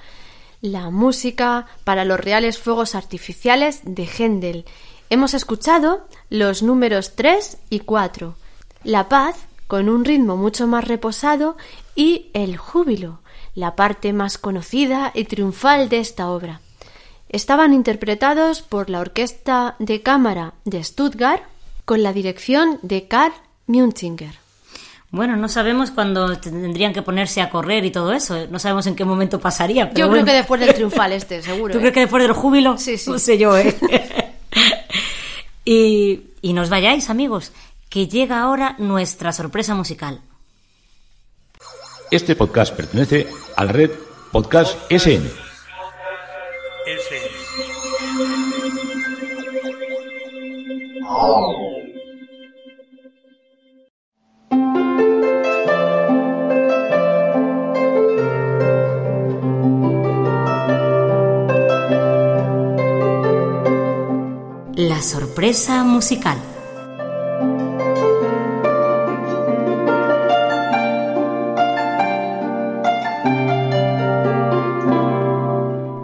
[0.62, 4.66] La música para los reales fuegos artificiales de Händel.
[5.12, 8.34] Hemos escuchado los números 3 y 4.
[8.84, 9.36] La paz,
[9.68, 11.56] con un ritmo mucho más reposado,
[11.94, 13.20] y el júbilo,
[13.54, 16.62] la parte más conocida y triunfal de esta obra.
[17.30, 21.44] Estaban interpretados por la Orquesta de Cámara de Stuttgart
[21.86, 23.36] con la dirección de Karl
[23.68, 24.47] Munzinger.
[25.10, 28.48] Bueno, no sabemos cuándo tendrían que ponerse a correr y todo eso.
[28.48, 29.90] No sabemos en qué momento pasaría.
[29.90, 30.24] Pero Yo bueno.
[30.24, 31.72] creo que después del triunfal este, seguro.
[31.72, 31.82] ¿Tú ¿eh?
[31.82, 32.78] crees que después del júbilo?
[32.78, 33.10] Sí, sí.
[33.10, 33.76] No sé yo, ¿eh?
[35.66, 37.54] y, y no os vayáis, amigos,
[37.90, 40.22] que llega ahora nuestra sorpresa musical.
[42.12, 43.92] Este podcast pertenece a la red
[44.32, 45.30] Podcast SN.
[64.78, 66.38] La sorpresa musical.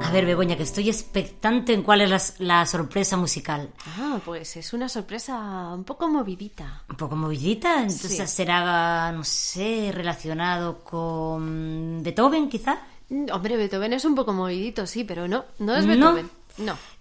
[0.06, 2.22] A ver, Begoña, que estoy expectante en cuál es la,
[2.60, 3.70] la sorpresa musical.
[3.98, 6.84] Ah, pues es una sorpresa un poco movidita.
[6.90, 8.28] Un poco movidita, entonces Sí.
[8.28, 12.80] será, no sé, relacionado con Beethoven, quizá.
[13.10, 15.88] Mm, Hombre, Beethoven es un poco movidito, sí, pero no, no es.
[15.88, 16.26] Beethoven.
[16.26, 16.43] No.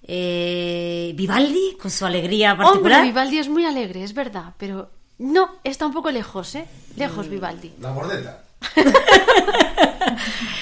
[0.02, 3.00] Eh, Vivaldi, con su alegría particular.
[3.00, 6.66] Hombre, Vivaldi es muy alegre, es verdad, pero no, está un poco lejos, ¿eh?
[6.96, 7.72] Lejos Vivaldi.
[7.80, 8.42] La bordeta.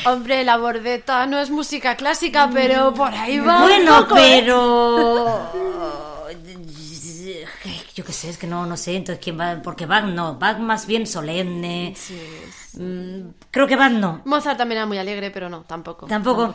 [0.07, 3.57] Hombre, la bordeta no es música clásica, pero por ahí va.
[3.59, 4.43] un Bueno, poco, ¿eh?
[4.45, 5.51] pero
[7.95, 10.59] yo qué sé, es que no, no sé, entonces quién va, porque Bach no, Bach
[10.59, 11.95] más bien solemne.
[12.74, 14.22] Mm, creo que Bach no.
[14.24, 16.07] Mozart también era muy alegre, pero no, tampoco.
[16.07, 16.55] Tampoco.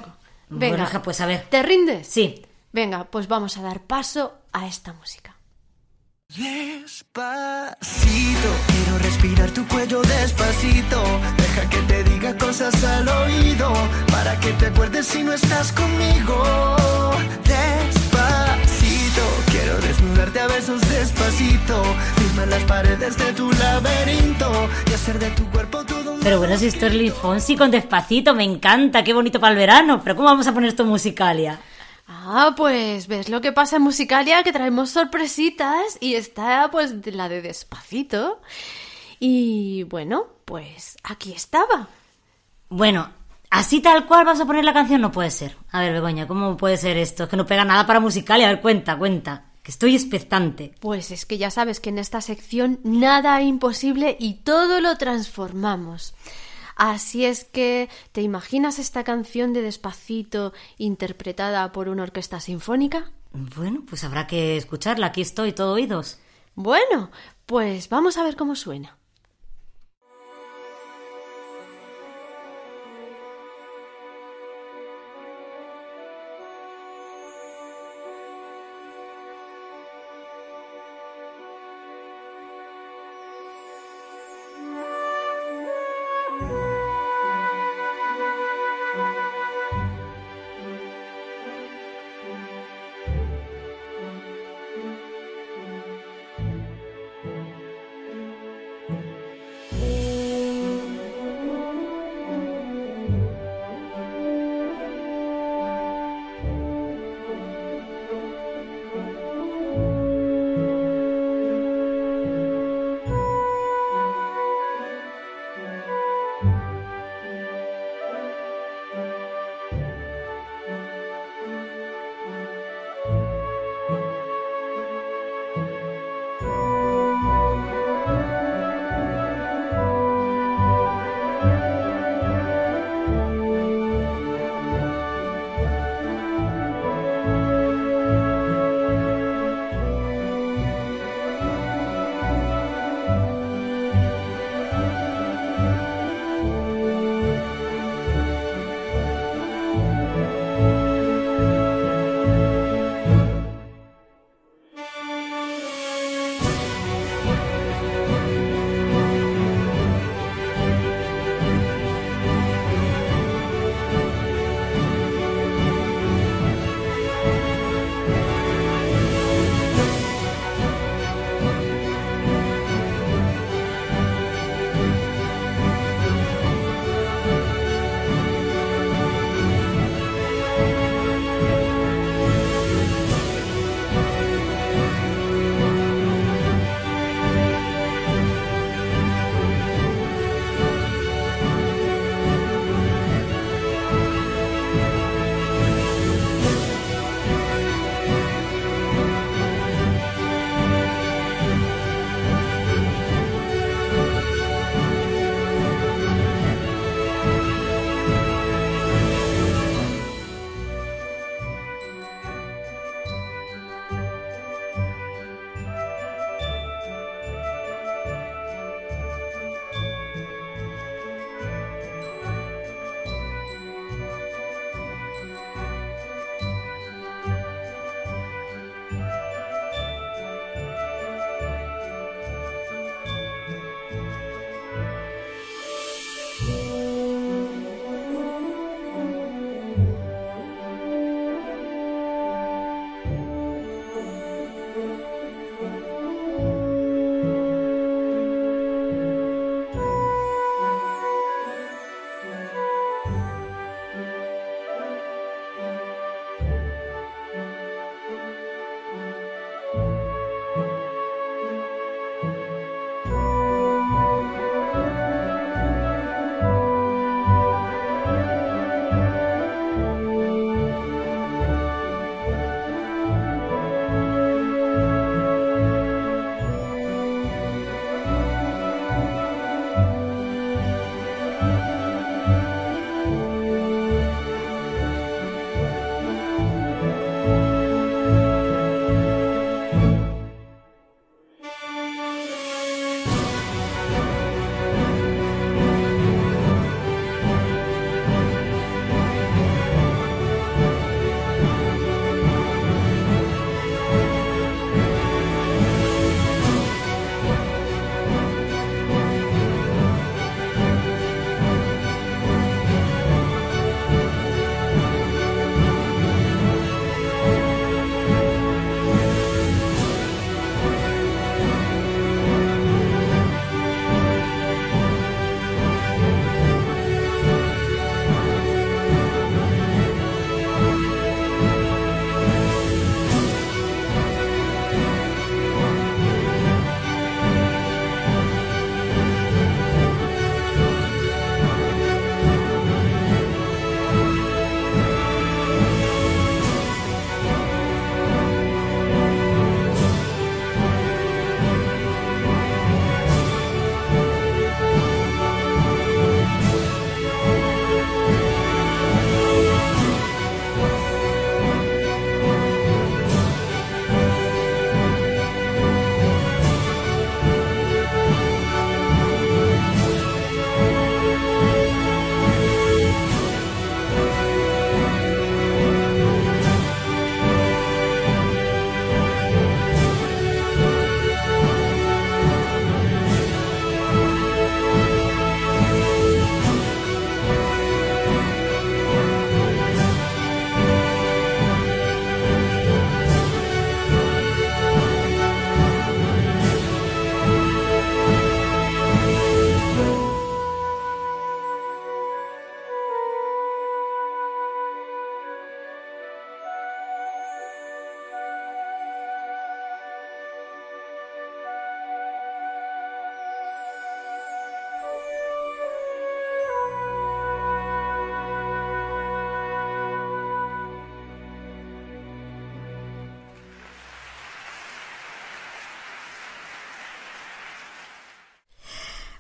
[0.49, 1.45] Venga, Bueno, hija, pues a ver.
[1.49, 2.07] ¿te rindes?
[2.07, 2.45] Sí.
[2.71, 5.35] Venga, pues vamos a dar paso a esta música.
[6.35, 7.77] Despacito,
[8.67, 11.01] quiero respirar tu cuello despacito.
[11.37, 13.71] Deja que te diga cosas al oído,
[14.11, 17.15] para que te acuerdes si no estás conmigo.
[17.45, 19.21] Despacito,
[19.51, 21.81] quiero desnudarte a besos despacito.
[22.17, 26.65] Firma las paredes de tu laberinto y hacer de tu cuerpo un Pero bueno, si
[26.65, 30.01] esto es Luis Fonsi con Despacito, me encanta, qué bonito para el verano.
[30.03, 31.59] Pero ¿cómo vamos a poner esto en musicalia?
[32.07, 37.29] Ah, pues ves lo que pasa en Musicalia, que traemos sorpresitas y está pues la
[37.29, 38.41] de Despacito.
[39.19, 41.89] Y bueno, pues aquí estaba.
[42.69, 43.07] Bueno,
[43.51, 45.55] así tal cual vas a poner la canción no puede ser.
[45.69, 47.25] A ver, Begoña, ¿cómo puede ser esto?
[47.25, 48.47] Es que no pega nada para musicalia.
[48.47, 49.43] A ver, cuenta, cuenta.
[49.65, 50.75] Que estoy expectante.
[50.79, 54.95] Pues es que ya sabes que en esta sección nada es imposible y todo lo
[54.95, 56.13] transformamos.
[56.75, 63.11] Así es que, ¿te imaginas esta canción de Despacito interpretada por una orquesta sinfónica?
[63.33, 65.07] Bueno, pues habrá que escucharla.
[65.07, 66.19] Aquí estoy, todo oídos.
[66.53, 67.09] Bueno,
[67.47, 68.99] pues vamos a ver cómo suena.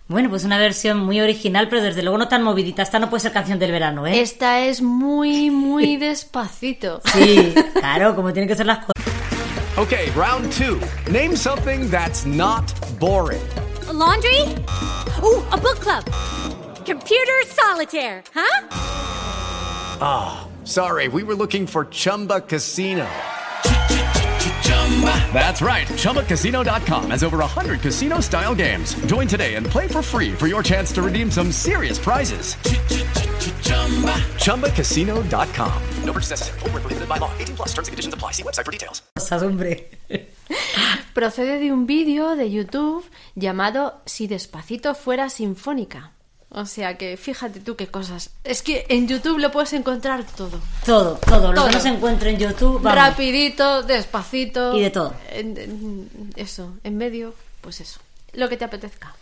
[0.07, 2.83] Bueno, pues una versión muy original, pero desde luego no tan movidita.
[2.83, 4.19] Esta no puede ser canción del verano, ¿eh?
[4.21, 7.01] Esta es muy, muy despacito.
[7.11, 8.93] Sí, claro, como tienen que ser las cosas.
[9.77, 10.79] Okay, round two.
[11.11, 12.63] Name something that's not
[12.99, 13.41] boring.
[13.89, 14.41] A laundry?
[15.23, 16.03] Ooh, a book club.
[16.85, 18.67] Computer solitaire, huh?
[19.99, 23.07] Ah, oh, sorry, we were looking for Chumba Casino.
[25.33, 25.85] That's right.
[25.87, 28.95] ChumbaCasino.com has over 100 casino style games.
[29.07, 32.55] Join today and play for free for your chance to redeem some serious prizes.
[34.45, 35.81] ChumbaCasino.com.
[36.05, 36.59] No purchase necessary.
[36.59, 37.31] Full prohibited by law.
[37.39, 38.31] 18 plus terms and conditions apply.
[38.31, 39.01] See website for details.
[39.31, 39.89] hombre.
[41.13, 46.14] Procede de un vídeo de YouTube llamado Si Despacito fuera sinfónica.
[46.49, 48.29] O sea que fíjate tú qué cosas.
[48.43, 50.59] Es que en YouTube lo puedes encontrar todo.
[50.85, 51.51] Todo, todo.
[51.51, 52.81] Lo que no se encuentra en YouTube.
[52.81, 52.95] Vamos.
[52.95, 54.75] Rapidito, despacito.
[54.75, 55.13] Y de todo.
[55.31, 57.99] En- en- eso, en medio, pues eso.
[58.33, 59.15] Lo que te apetezca.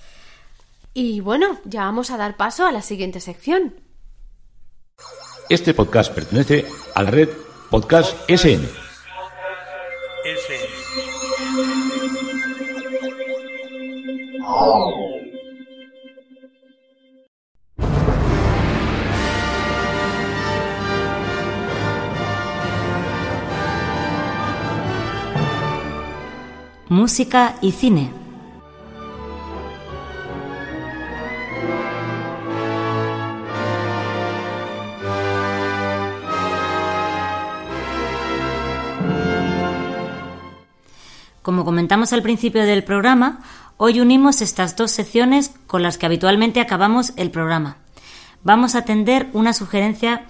[0.94, 3.74] Y bueno, ya vamos a dar paso a la siguiente sección.
[5.50, 7.30] Este podcast pertenece a la red
[7.72, 8.68] Podcast SN.
[26.94, 28.12] Música y cine.
[41.42, 43.40] Como comentamos al principio del programa,
[43.78, 47.78] hoy unimos estas dos secciones con las que habitualmente acabamos el programa.
[48.44, 50.28] Vamos a atender una sugerencia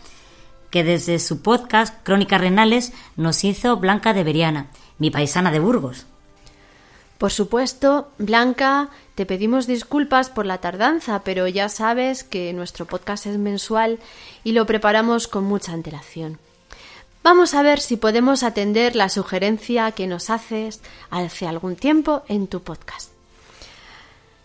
[0.69, 6.07] que desde su podcast Crónicas Renales nos hizo Blanca de Beriana, mi paisana de Burgos.
[7.23, 13.27] Por supuesto, Blanca, te pedimos disculpas por la tardanza, pero ya sabes que nuestro podcast
[13.27, 13.99] es mensual
[14.43, 16.37] y lo preparamos con mucha antelación.
[17.23, 22.47] Vamos a ver si podemos atender la sugerencia que nos haces hace algún tiempo en
[22.47, 23.11] tu podcast.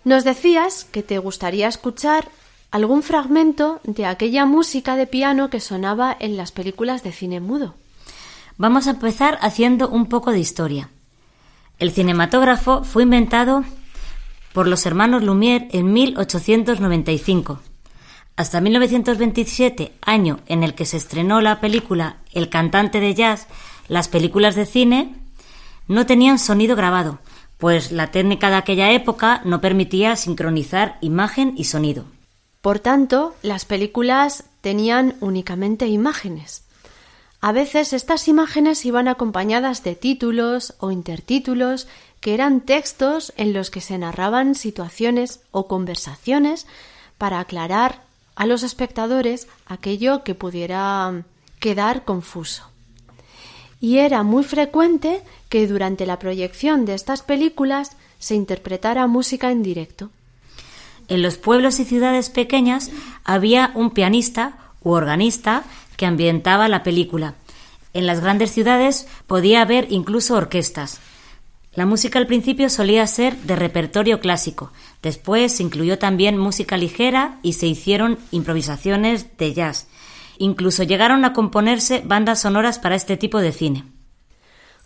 [0.05, 2.29] Nos decías que te gustaría escuchar
[2.71, 7.75] algún fragmento de aquella música de piano que sonaba en las películas de cine mudo.
[8.57, 10.91] Vamos a empezar haciendo un poco de historia.
[11.79, 13.63] El cinematógrafo fue inventado
[14.53, 17.61] por los hermanos Lumière en 1895.
[18.35, 23.47] Hasta 1927, año en el que se estrenó la película El cantante de jazz,
[23.87, 25.15] las películas de cine
[25.87, 27.21] no tenían sonido grabado,
[27.59, 32.07] pues la técnica de aquella época no permitía sincronizar imagen y sonido.
[32.61, 36.68] Por tanto, las películas tenían únicamente imágenes.
[37.41, 41.87] A veces estas imágenes iban acompañadas de títulos o intertítulos
[42.21, 46.67] que eran textos en los que se narraban situaciones o conversaciones
[47.17, 48.03] para aclarar
[48.35, 51.23] a los espectadores aquello que pudiera
[51.61, 52.65] quedar confuso.
[53.81, 59.63] Y era muy frecuente que durante la proyección de estas películas se interpretara música en
[59.63, 60.11] directo.
[61.07, 62.91] En los pueblos y ciudades pequeñas
[63.25, 65.63] había un pianista u organista
[65.99, 67.35] que ambientaba la película.
[67.93, 71.01] En las grandes ciudades podía haber incluso orquestas.
[71.75, 74.73] La música al principio solía ser de repertorio clásico,
[75.03, 79.89] después se incluyó también música ligera y se hicieron improvisaciones de jazz.
[80.39, 83.85] Incluso llegaron a componerse bandas sonoras para este tipo de cine.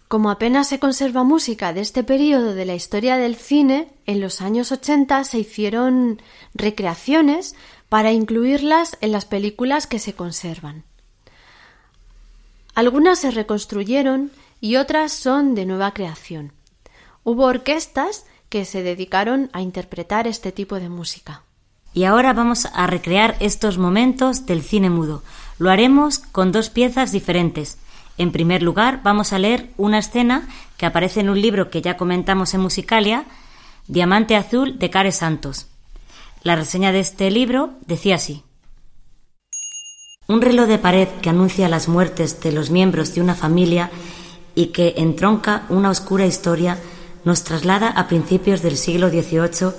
[0.08, 4.40] Como apenas se conserva música de este periodo de la historia del cine, en los
[4.40, 6.20] años 80 se hicieron
[6.54, 7.54] recreaciones
[7.88, 10.84] para incluirlas en las películas que se conservan.
[12.74, 16.52] Algunas se reconstruyeron y otras son de nueva creación.
[17.24, 21.42] Hubo orquestas que se dedicaron a interpretar este tipo de música.
[21.94, 25.22] Y ahora vamos a recrear estos momentos del cine mudo.
[25.58, 27.78] Lo haremos con dos piezas diferentes.
[28.16, 30.48] En primer lugar, vamos a leer una escena
[30.78, 33.24] que aparece en un libro que ya comentamos en Musicalia,
[33.88, 35.66] Diamante Azul de Care Santos.
[36.42, 38.42] La reseña de este libro decía así.
[40.32, 43.90] Un reloj de pared que anuncia las muertes de los miembros de una familia
[44.54, 46.78] y que entronca una oscura historia
[47.26, 49.74] nos traslada a principios del siglo XVIII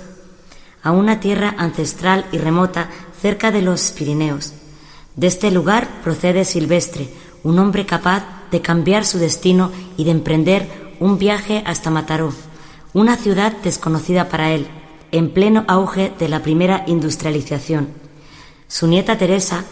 [0.84, 2.88] a una tierra ancestral y remota
[3.20, 4.52] cerca de los Pirineos.
[5.16, 7.08] De este lugar procede Silvestre,
[7.42, 10.68] un hombre capaz de cambiar su destino y de emprender
[11.00, 12.32] un viaje hasta Mataró,
[12.92, 14.68] una ciudad desconocida para él,
[15.10, 17.88] en pleno auge de la primera industrialización.
[18.68, 19.64] Su nieta Teresa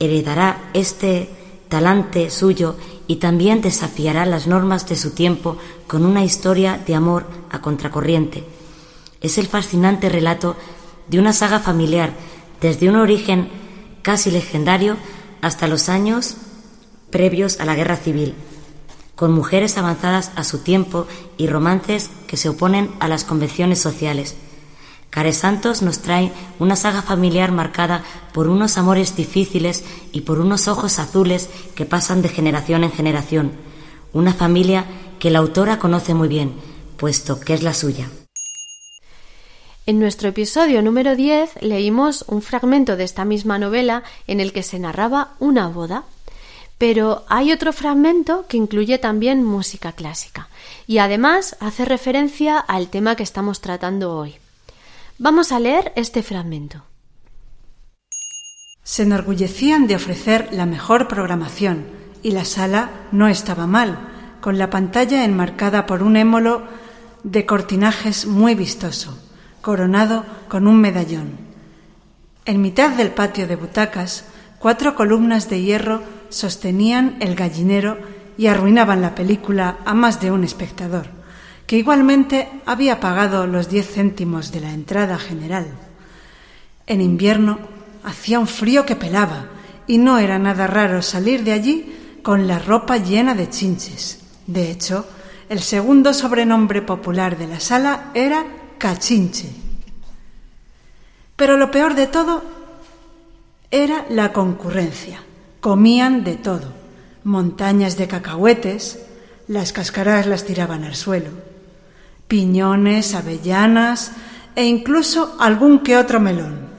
[0.00, 1.30] heredará este
[1.68, 2.74] talante suyo
[3.06, 8.44] y también desafiará las normas de su tiempo con una historia de amor a contracorriente.
[9.20, 10.56] Es el fascinante relato
[11.08, 12.12] de una saga familiar
[12.60, 13.48] desde un origen
[14.02, 14.96] casi legendario
[15.42, 16.36] hasta los años
[17.10, 18.34] previos a la guerra civil,
[19.14, 24.36] con mujeres avanzadas a su tiempo y romances que se oponen a las convenciones sociales.
[25.10, 30.68] Care Santos nos trae una saga familiar marcada por unos amores difíciles y por unos
[30.68, 33.52] ojos azules que pasan de generación en generación.
[34.12, 34.84] Una familia
[35.18, 36.54] que la autora conoce muy bien,
[36.96, 38.08] puesto que es la suya.
[39.86, 44.62] En nuestro episodio número 10 leímos un fragmento de esta misma novela en el que
[44.62, 46.04] se narraba una boda.
[46.78, 50.48] Pero hay otro fragmento que incluye también música clásica
[50.86, 54.36] y además hace referencia al tema que estamos tratando hoy.
[55.22, 56.82] Vamos a leer este fragmento.
[58.82, 61.84] Se enorgullecían de ofrecer la mejor programación
[62.22, 63.98] y la sala no estaba mal,
[64.40, 66.62] con la pantalla enmarcada por un émolo
[67.22, 69.18] de cortinajes muy vistoso,
[69.60, 71.32] coronado con un medallón.
[72.46, 74.24] En mitad del patio de butacas,
[74.58, 77.98] cuatro columnas de hierro sostenían el gallinero
[78.38, 81.19] y arruinaban la película a más de un espectador
[81.70, 85.68] que igualmente había pagado los diez céntimos de la entrada general.
[86.88, 87.60] En invierno
[88.02, 89.46] hacía un frío que pelaba
[89.86, 94.18] y no era nada raro salir de allí con la ropa llena de chinches.
[94.48, 95.06] De hecho,
[95.48, 98.44] el segundo sobrenombre popular de la sala era
[98.76, 99.46] cachinche.
[101.36, 102.42] Pero lo peor de todo
[103.70, 105.22] era la concurrencia.
[105.60, 106.72] Comían de todo,
[107.22, 108.98] montañas de cacahuetes,
[109.46, 111.49] las cáscaras las tiraban al suelo
[112.30, 114.12] piñones, avellanas
[114.54, 116.70] e incluso algún que otro melón.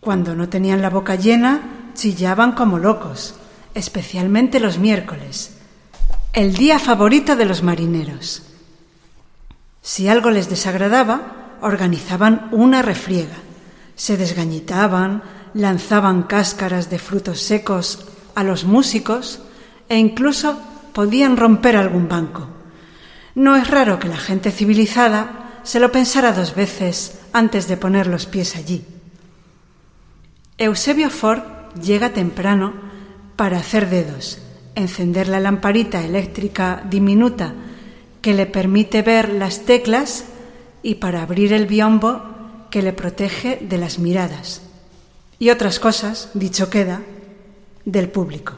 [0.00, 3.36] Cuando no tenían la boca llena, chillaban como locos,
[3.74, 5.56] especialmente los miércoles,
[6.34, 8.42] el día favorito de los marineros.
[9.80, 13.40] Si algo les desagradaba, organizaban una refriega,
[13.96, 15.22] se desgañitaban,
[15.54, 19.40] lanzaban cáscaras de frutos secos a los músicos
[19.88, 20.58] e incluso
[20.92, 22.53] podían romper algún banco.
[23.34, 28.06] No es raro que la gente civilizada se lo pensara dos veces antes de poner
[28.06, 28.84] los pies allí.
[30.58, 31.42] Eusebio Ford
[31.82, 32.74] llega temprano
[33.34, 34.38] para hacer dedos,
[34.76, 37.54] encender la lamparita eléctrica diminuta
[38.22, 40.26] que le permite ver las teclas
[40.82, 42.22] y para abrir el biombo
[42.70, 44.62] que le protege de las miradas
[45.38, 47.02] y otras cosas, dicho queda,
[47.84, 48.54] del público.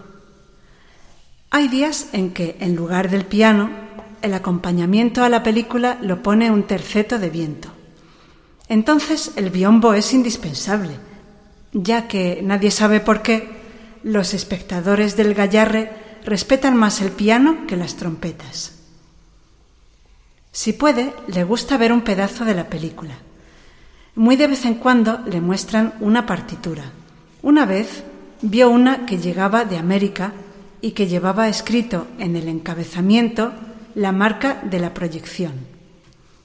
[1.51, 3.71] Hay días en que, en lugar del piano,
[4.27, 7.69] el acompañamiento a la película lo pone un terceto de viento.
[8.69, 10.95] Entonces el biombo es indispensable,
[11.73, 13.49] ya que nadie sabe por qué
[14.03, 15.91] los espectadores del gallarre
[16.25, 18.73] respetan más el piano que las trompetas.
[20.53, 23.15] Si puede, le gusta ver un pedazo de la película.
[24.15, 26.85] Muy de vez en cuando le muestran una partitura.
[27.43, 28.03] Una vez
[28.43, 30.33] vio una que llegaba de América
[30.81, 33.53] y que llevaba escrito en el encabezamiento
[33.97, 35.55] la marca de la proyección,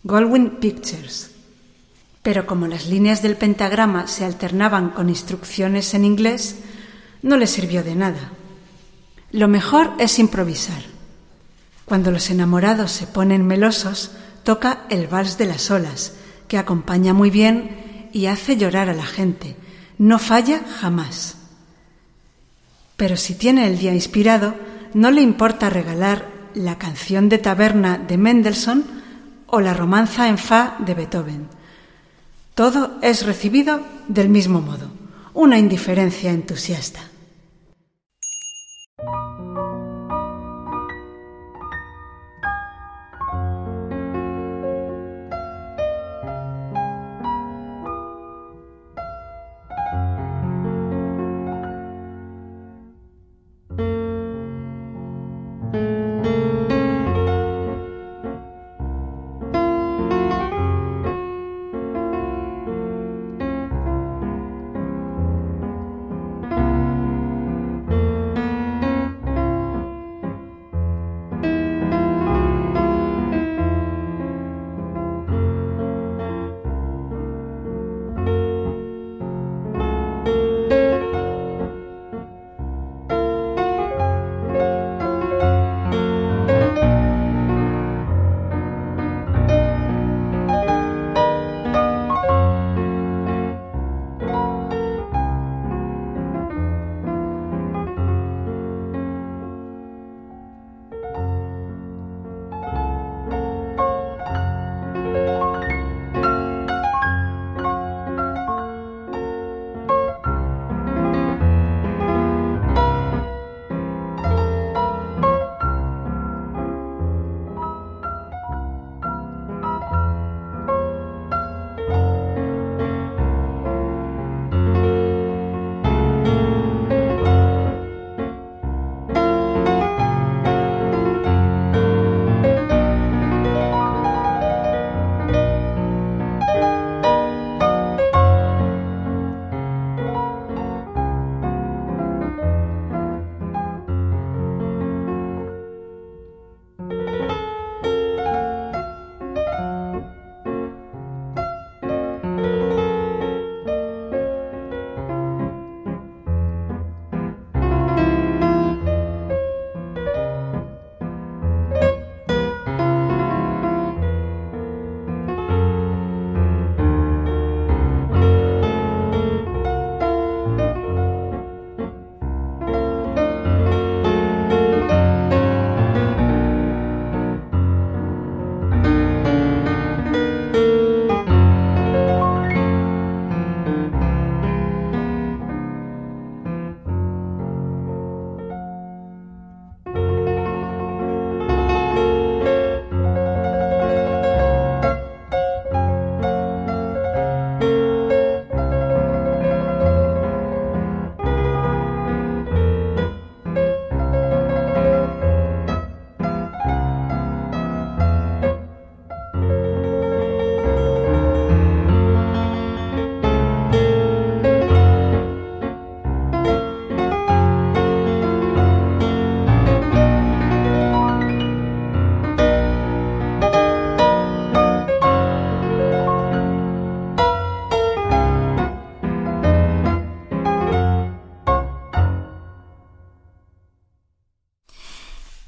[0.03, 1.31] Goldwyn Pictures.
[2.23, 6.59] Pero como las líneas del pentagrama se alternaban con instrucciones en inglés,
[7.21, 8.31] no le sirvió de nada.
[9.33, 10.81] Lo mejor es improvisar.
[11.83, 14.11] Cuando los enamorados se ponen melosos,
[14.43, 16.13] toca el vals de las olas,
[16.47, 19.57] que acompaña muy bien y hace llorar a la gente.
[19.97, 21.35] No falla jamás.
[22.95, 24.55] Pero si tiene el día inspirado,
[24.93, 28.83] no le importa regalar la canción de taberna de Mendelssohn
[29.47, 31.47] o la romanza en fa de Beethoven.
[32.55, 34.91] Todo es recibido del mismo modo,
[35.33, 37.10] una indiferencia entusiasta.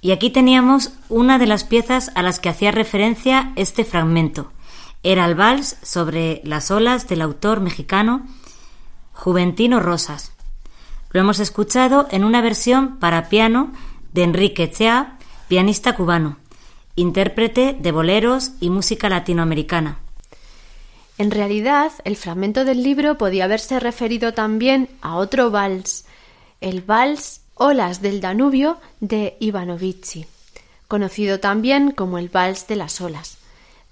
[0.04, 4.52] Y aquí teníamos una de las piezas a las que hacía referencia este fragmento.
[5.02, 8.28] Era el vals sobre las olas del autor mexicano
[9.14, 10.34] Juventino Rosas.
[11.12, 13.72] Lo hemos escuchado en una versión para piano
[14.12, 15.18] de Enrique Chea,
[15.48, 16.36] pianista cubano,
[16.98, 20.00] intérprete de boleros y música latinoamericana.
[21.18, 26.04] En realidad, el fragmento del libro podía haberse referido también a otro vals,
[26.60, 30.26] el vals Olas del Danubio de Ivanovici,
[30.88, 33.38] conocido también como el vals de las olas.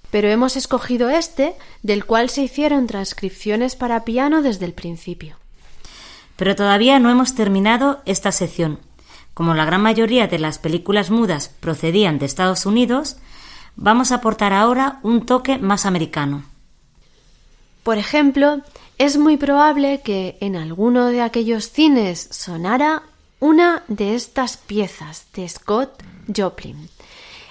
[0.10, 5.38] Pero hemos escogido este, del cual se hicieron transcripciones para piano desde el principio.
[6.36, 8.80] Pero todavía no hemos terminado esta sección.
[9.34, 13.18] Como la gran mayoría de las películas mudas procedían de Estados Unidos,
[13.76, 16.44] vamos a aportar ahora un toque más americano.
[17.84, 18.62] Por ejemplo,
[18.98, 23.04] es muy probable que en alguno de aquellos cines sonara
[23.42, 26.04] una de estas piezas de Scott
[26.34, 26.90] Joplin,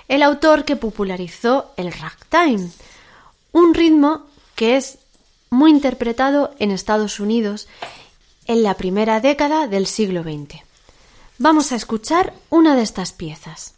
[0.09, 2.71] el autor que popularizó el ragtime,
[3.53, 4.23] un ritmo
[4.55, 4.99] que es
[5.51, 7.69] muy interpretado en Estados Unidos
[8.47, 10.63] en la primera década del siglo XX.
[11.39, 13.75] Vamos a escuchar una de estas piezas.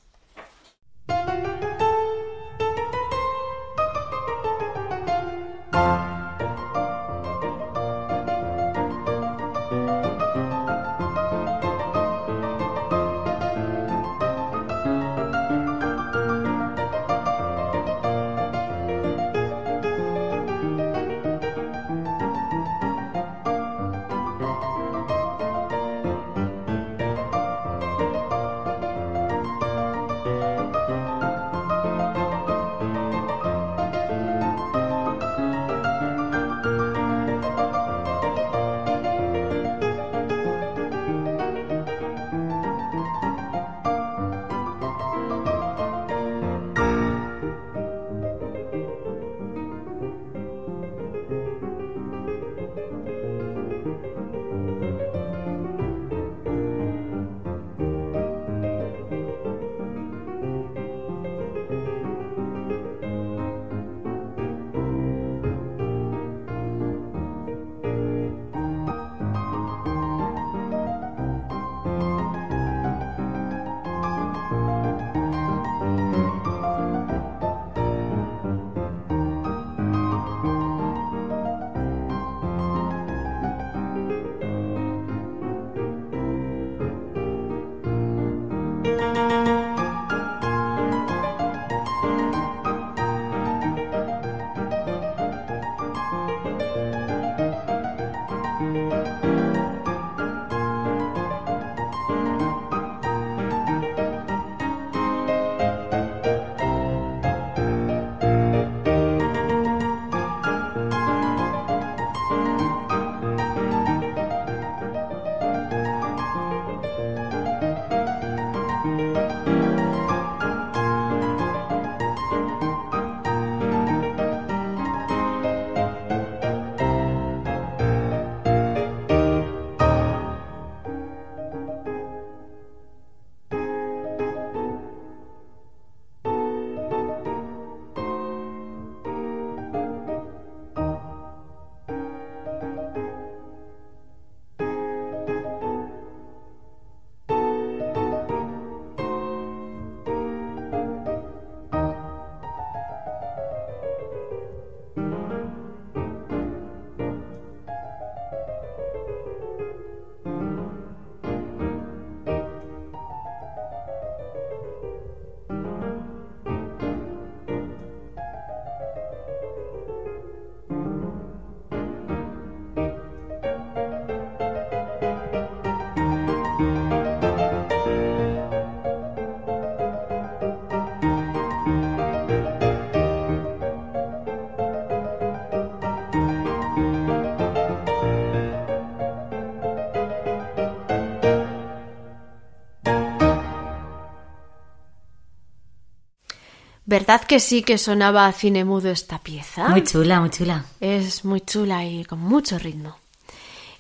[196.93, 199.67] ¿Verdad que sí que sonaba a cine mudo esta pieza?
[199.69, 200.67] Muy chula, muy chula.
[200.79, 202.99] Es muy chula y con mucho ritmo.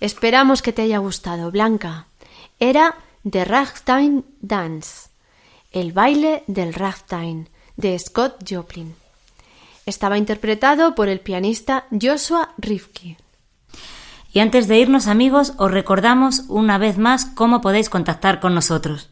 [0.00, 2.06] Esperamos que te haya gustado, Blanca.
[2.58, 2.94] Era
[3.30, 5.10] The Ragtime Dance,
[5.72, 8.94] el baile del ragtime, de Scott Joplin.
[9.84, 13.18] Estaba interpretado por el pianista Joshua Rifkin.
[14.32, 19.11] Y antes de irnos, amigos, os recordamos una vez más cómo podéis contactar con nosotros.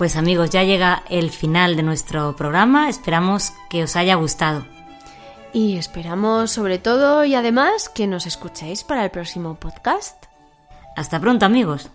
[0.00, 2.88] Pues amigos, ya llega el final de nuestro programa.
[2.88, 4.64] Esperamos que os haya gustado.
[5.52, 10.24] Y esperamos sobre todo y además que nos escuchéis para el próximo podcast.
[10.96, 11.90] Hasta pronto amigos.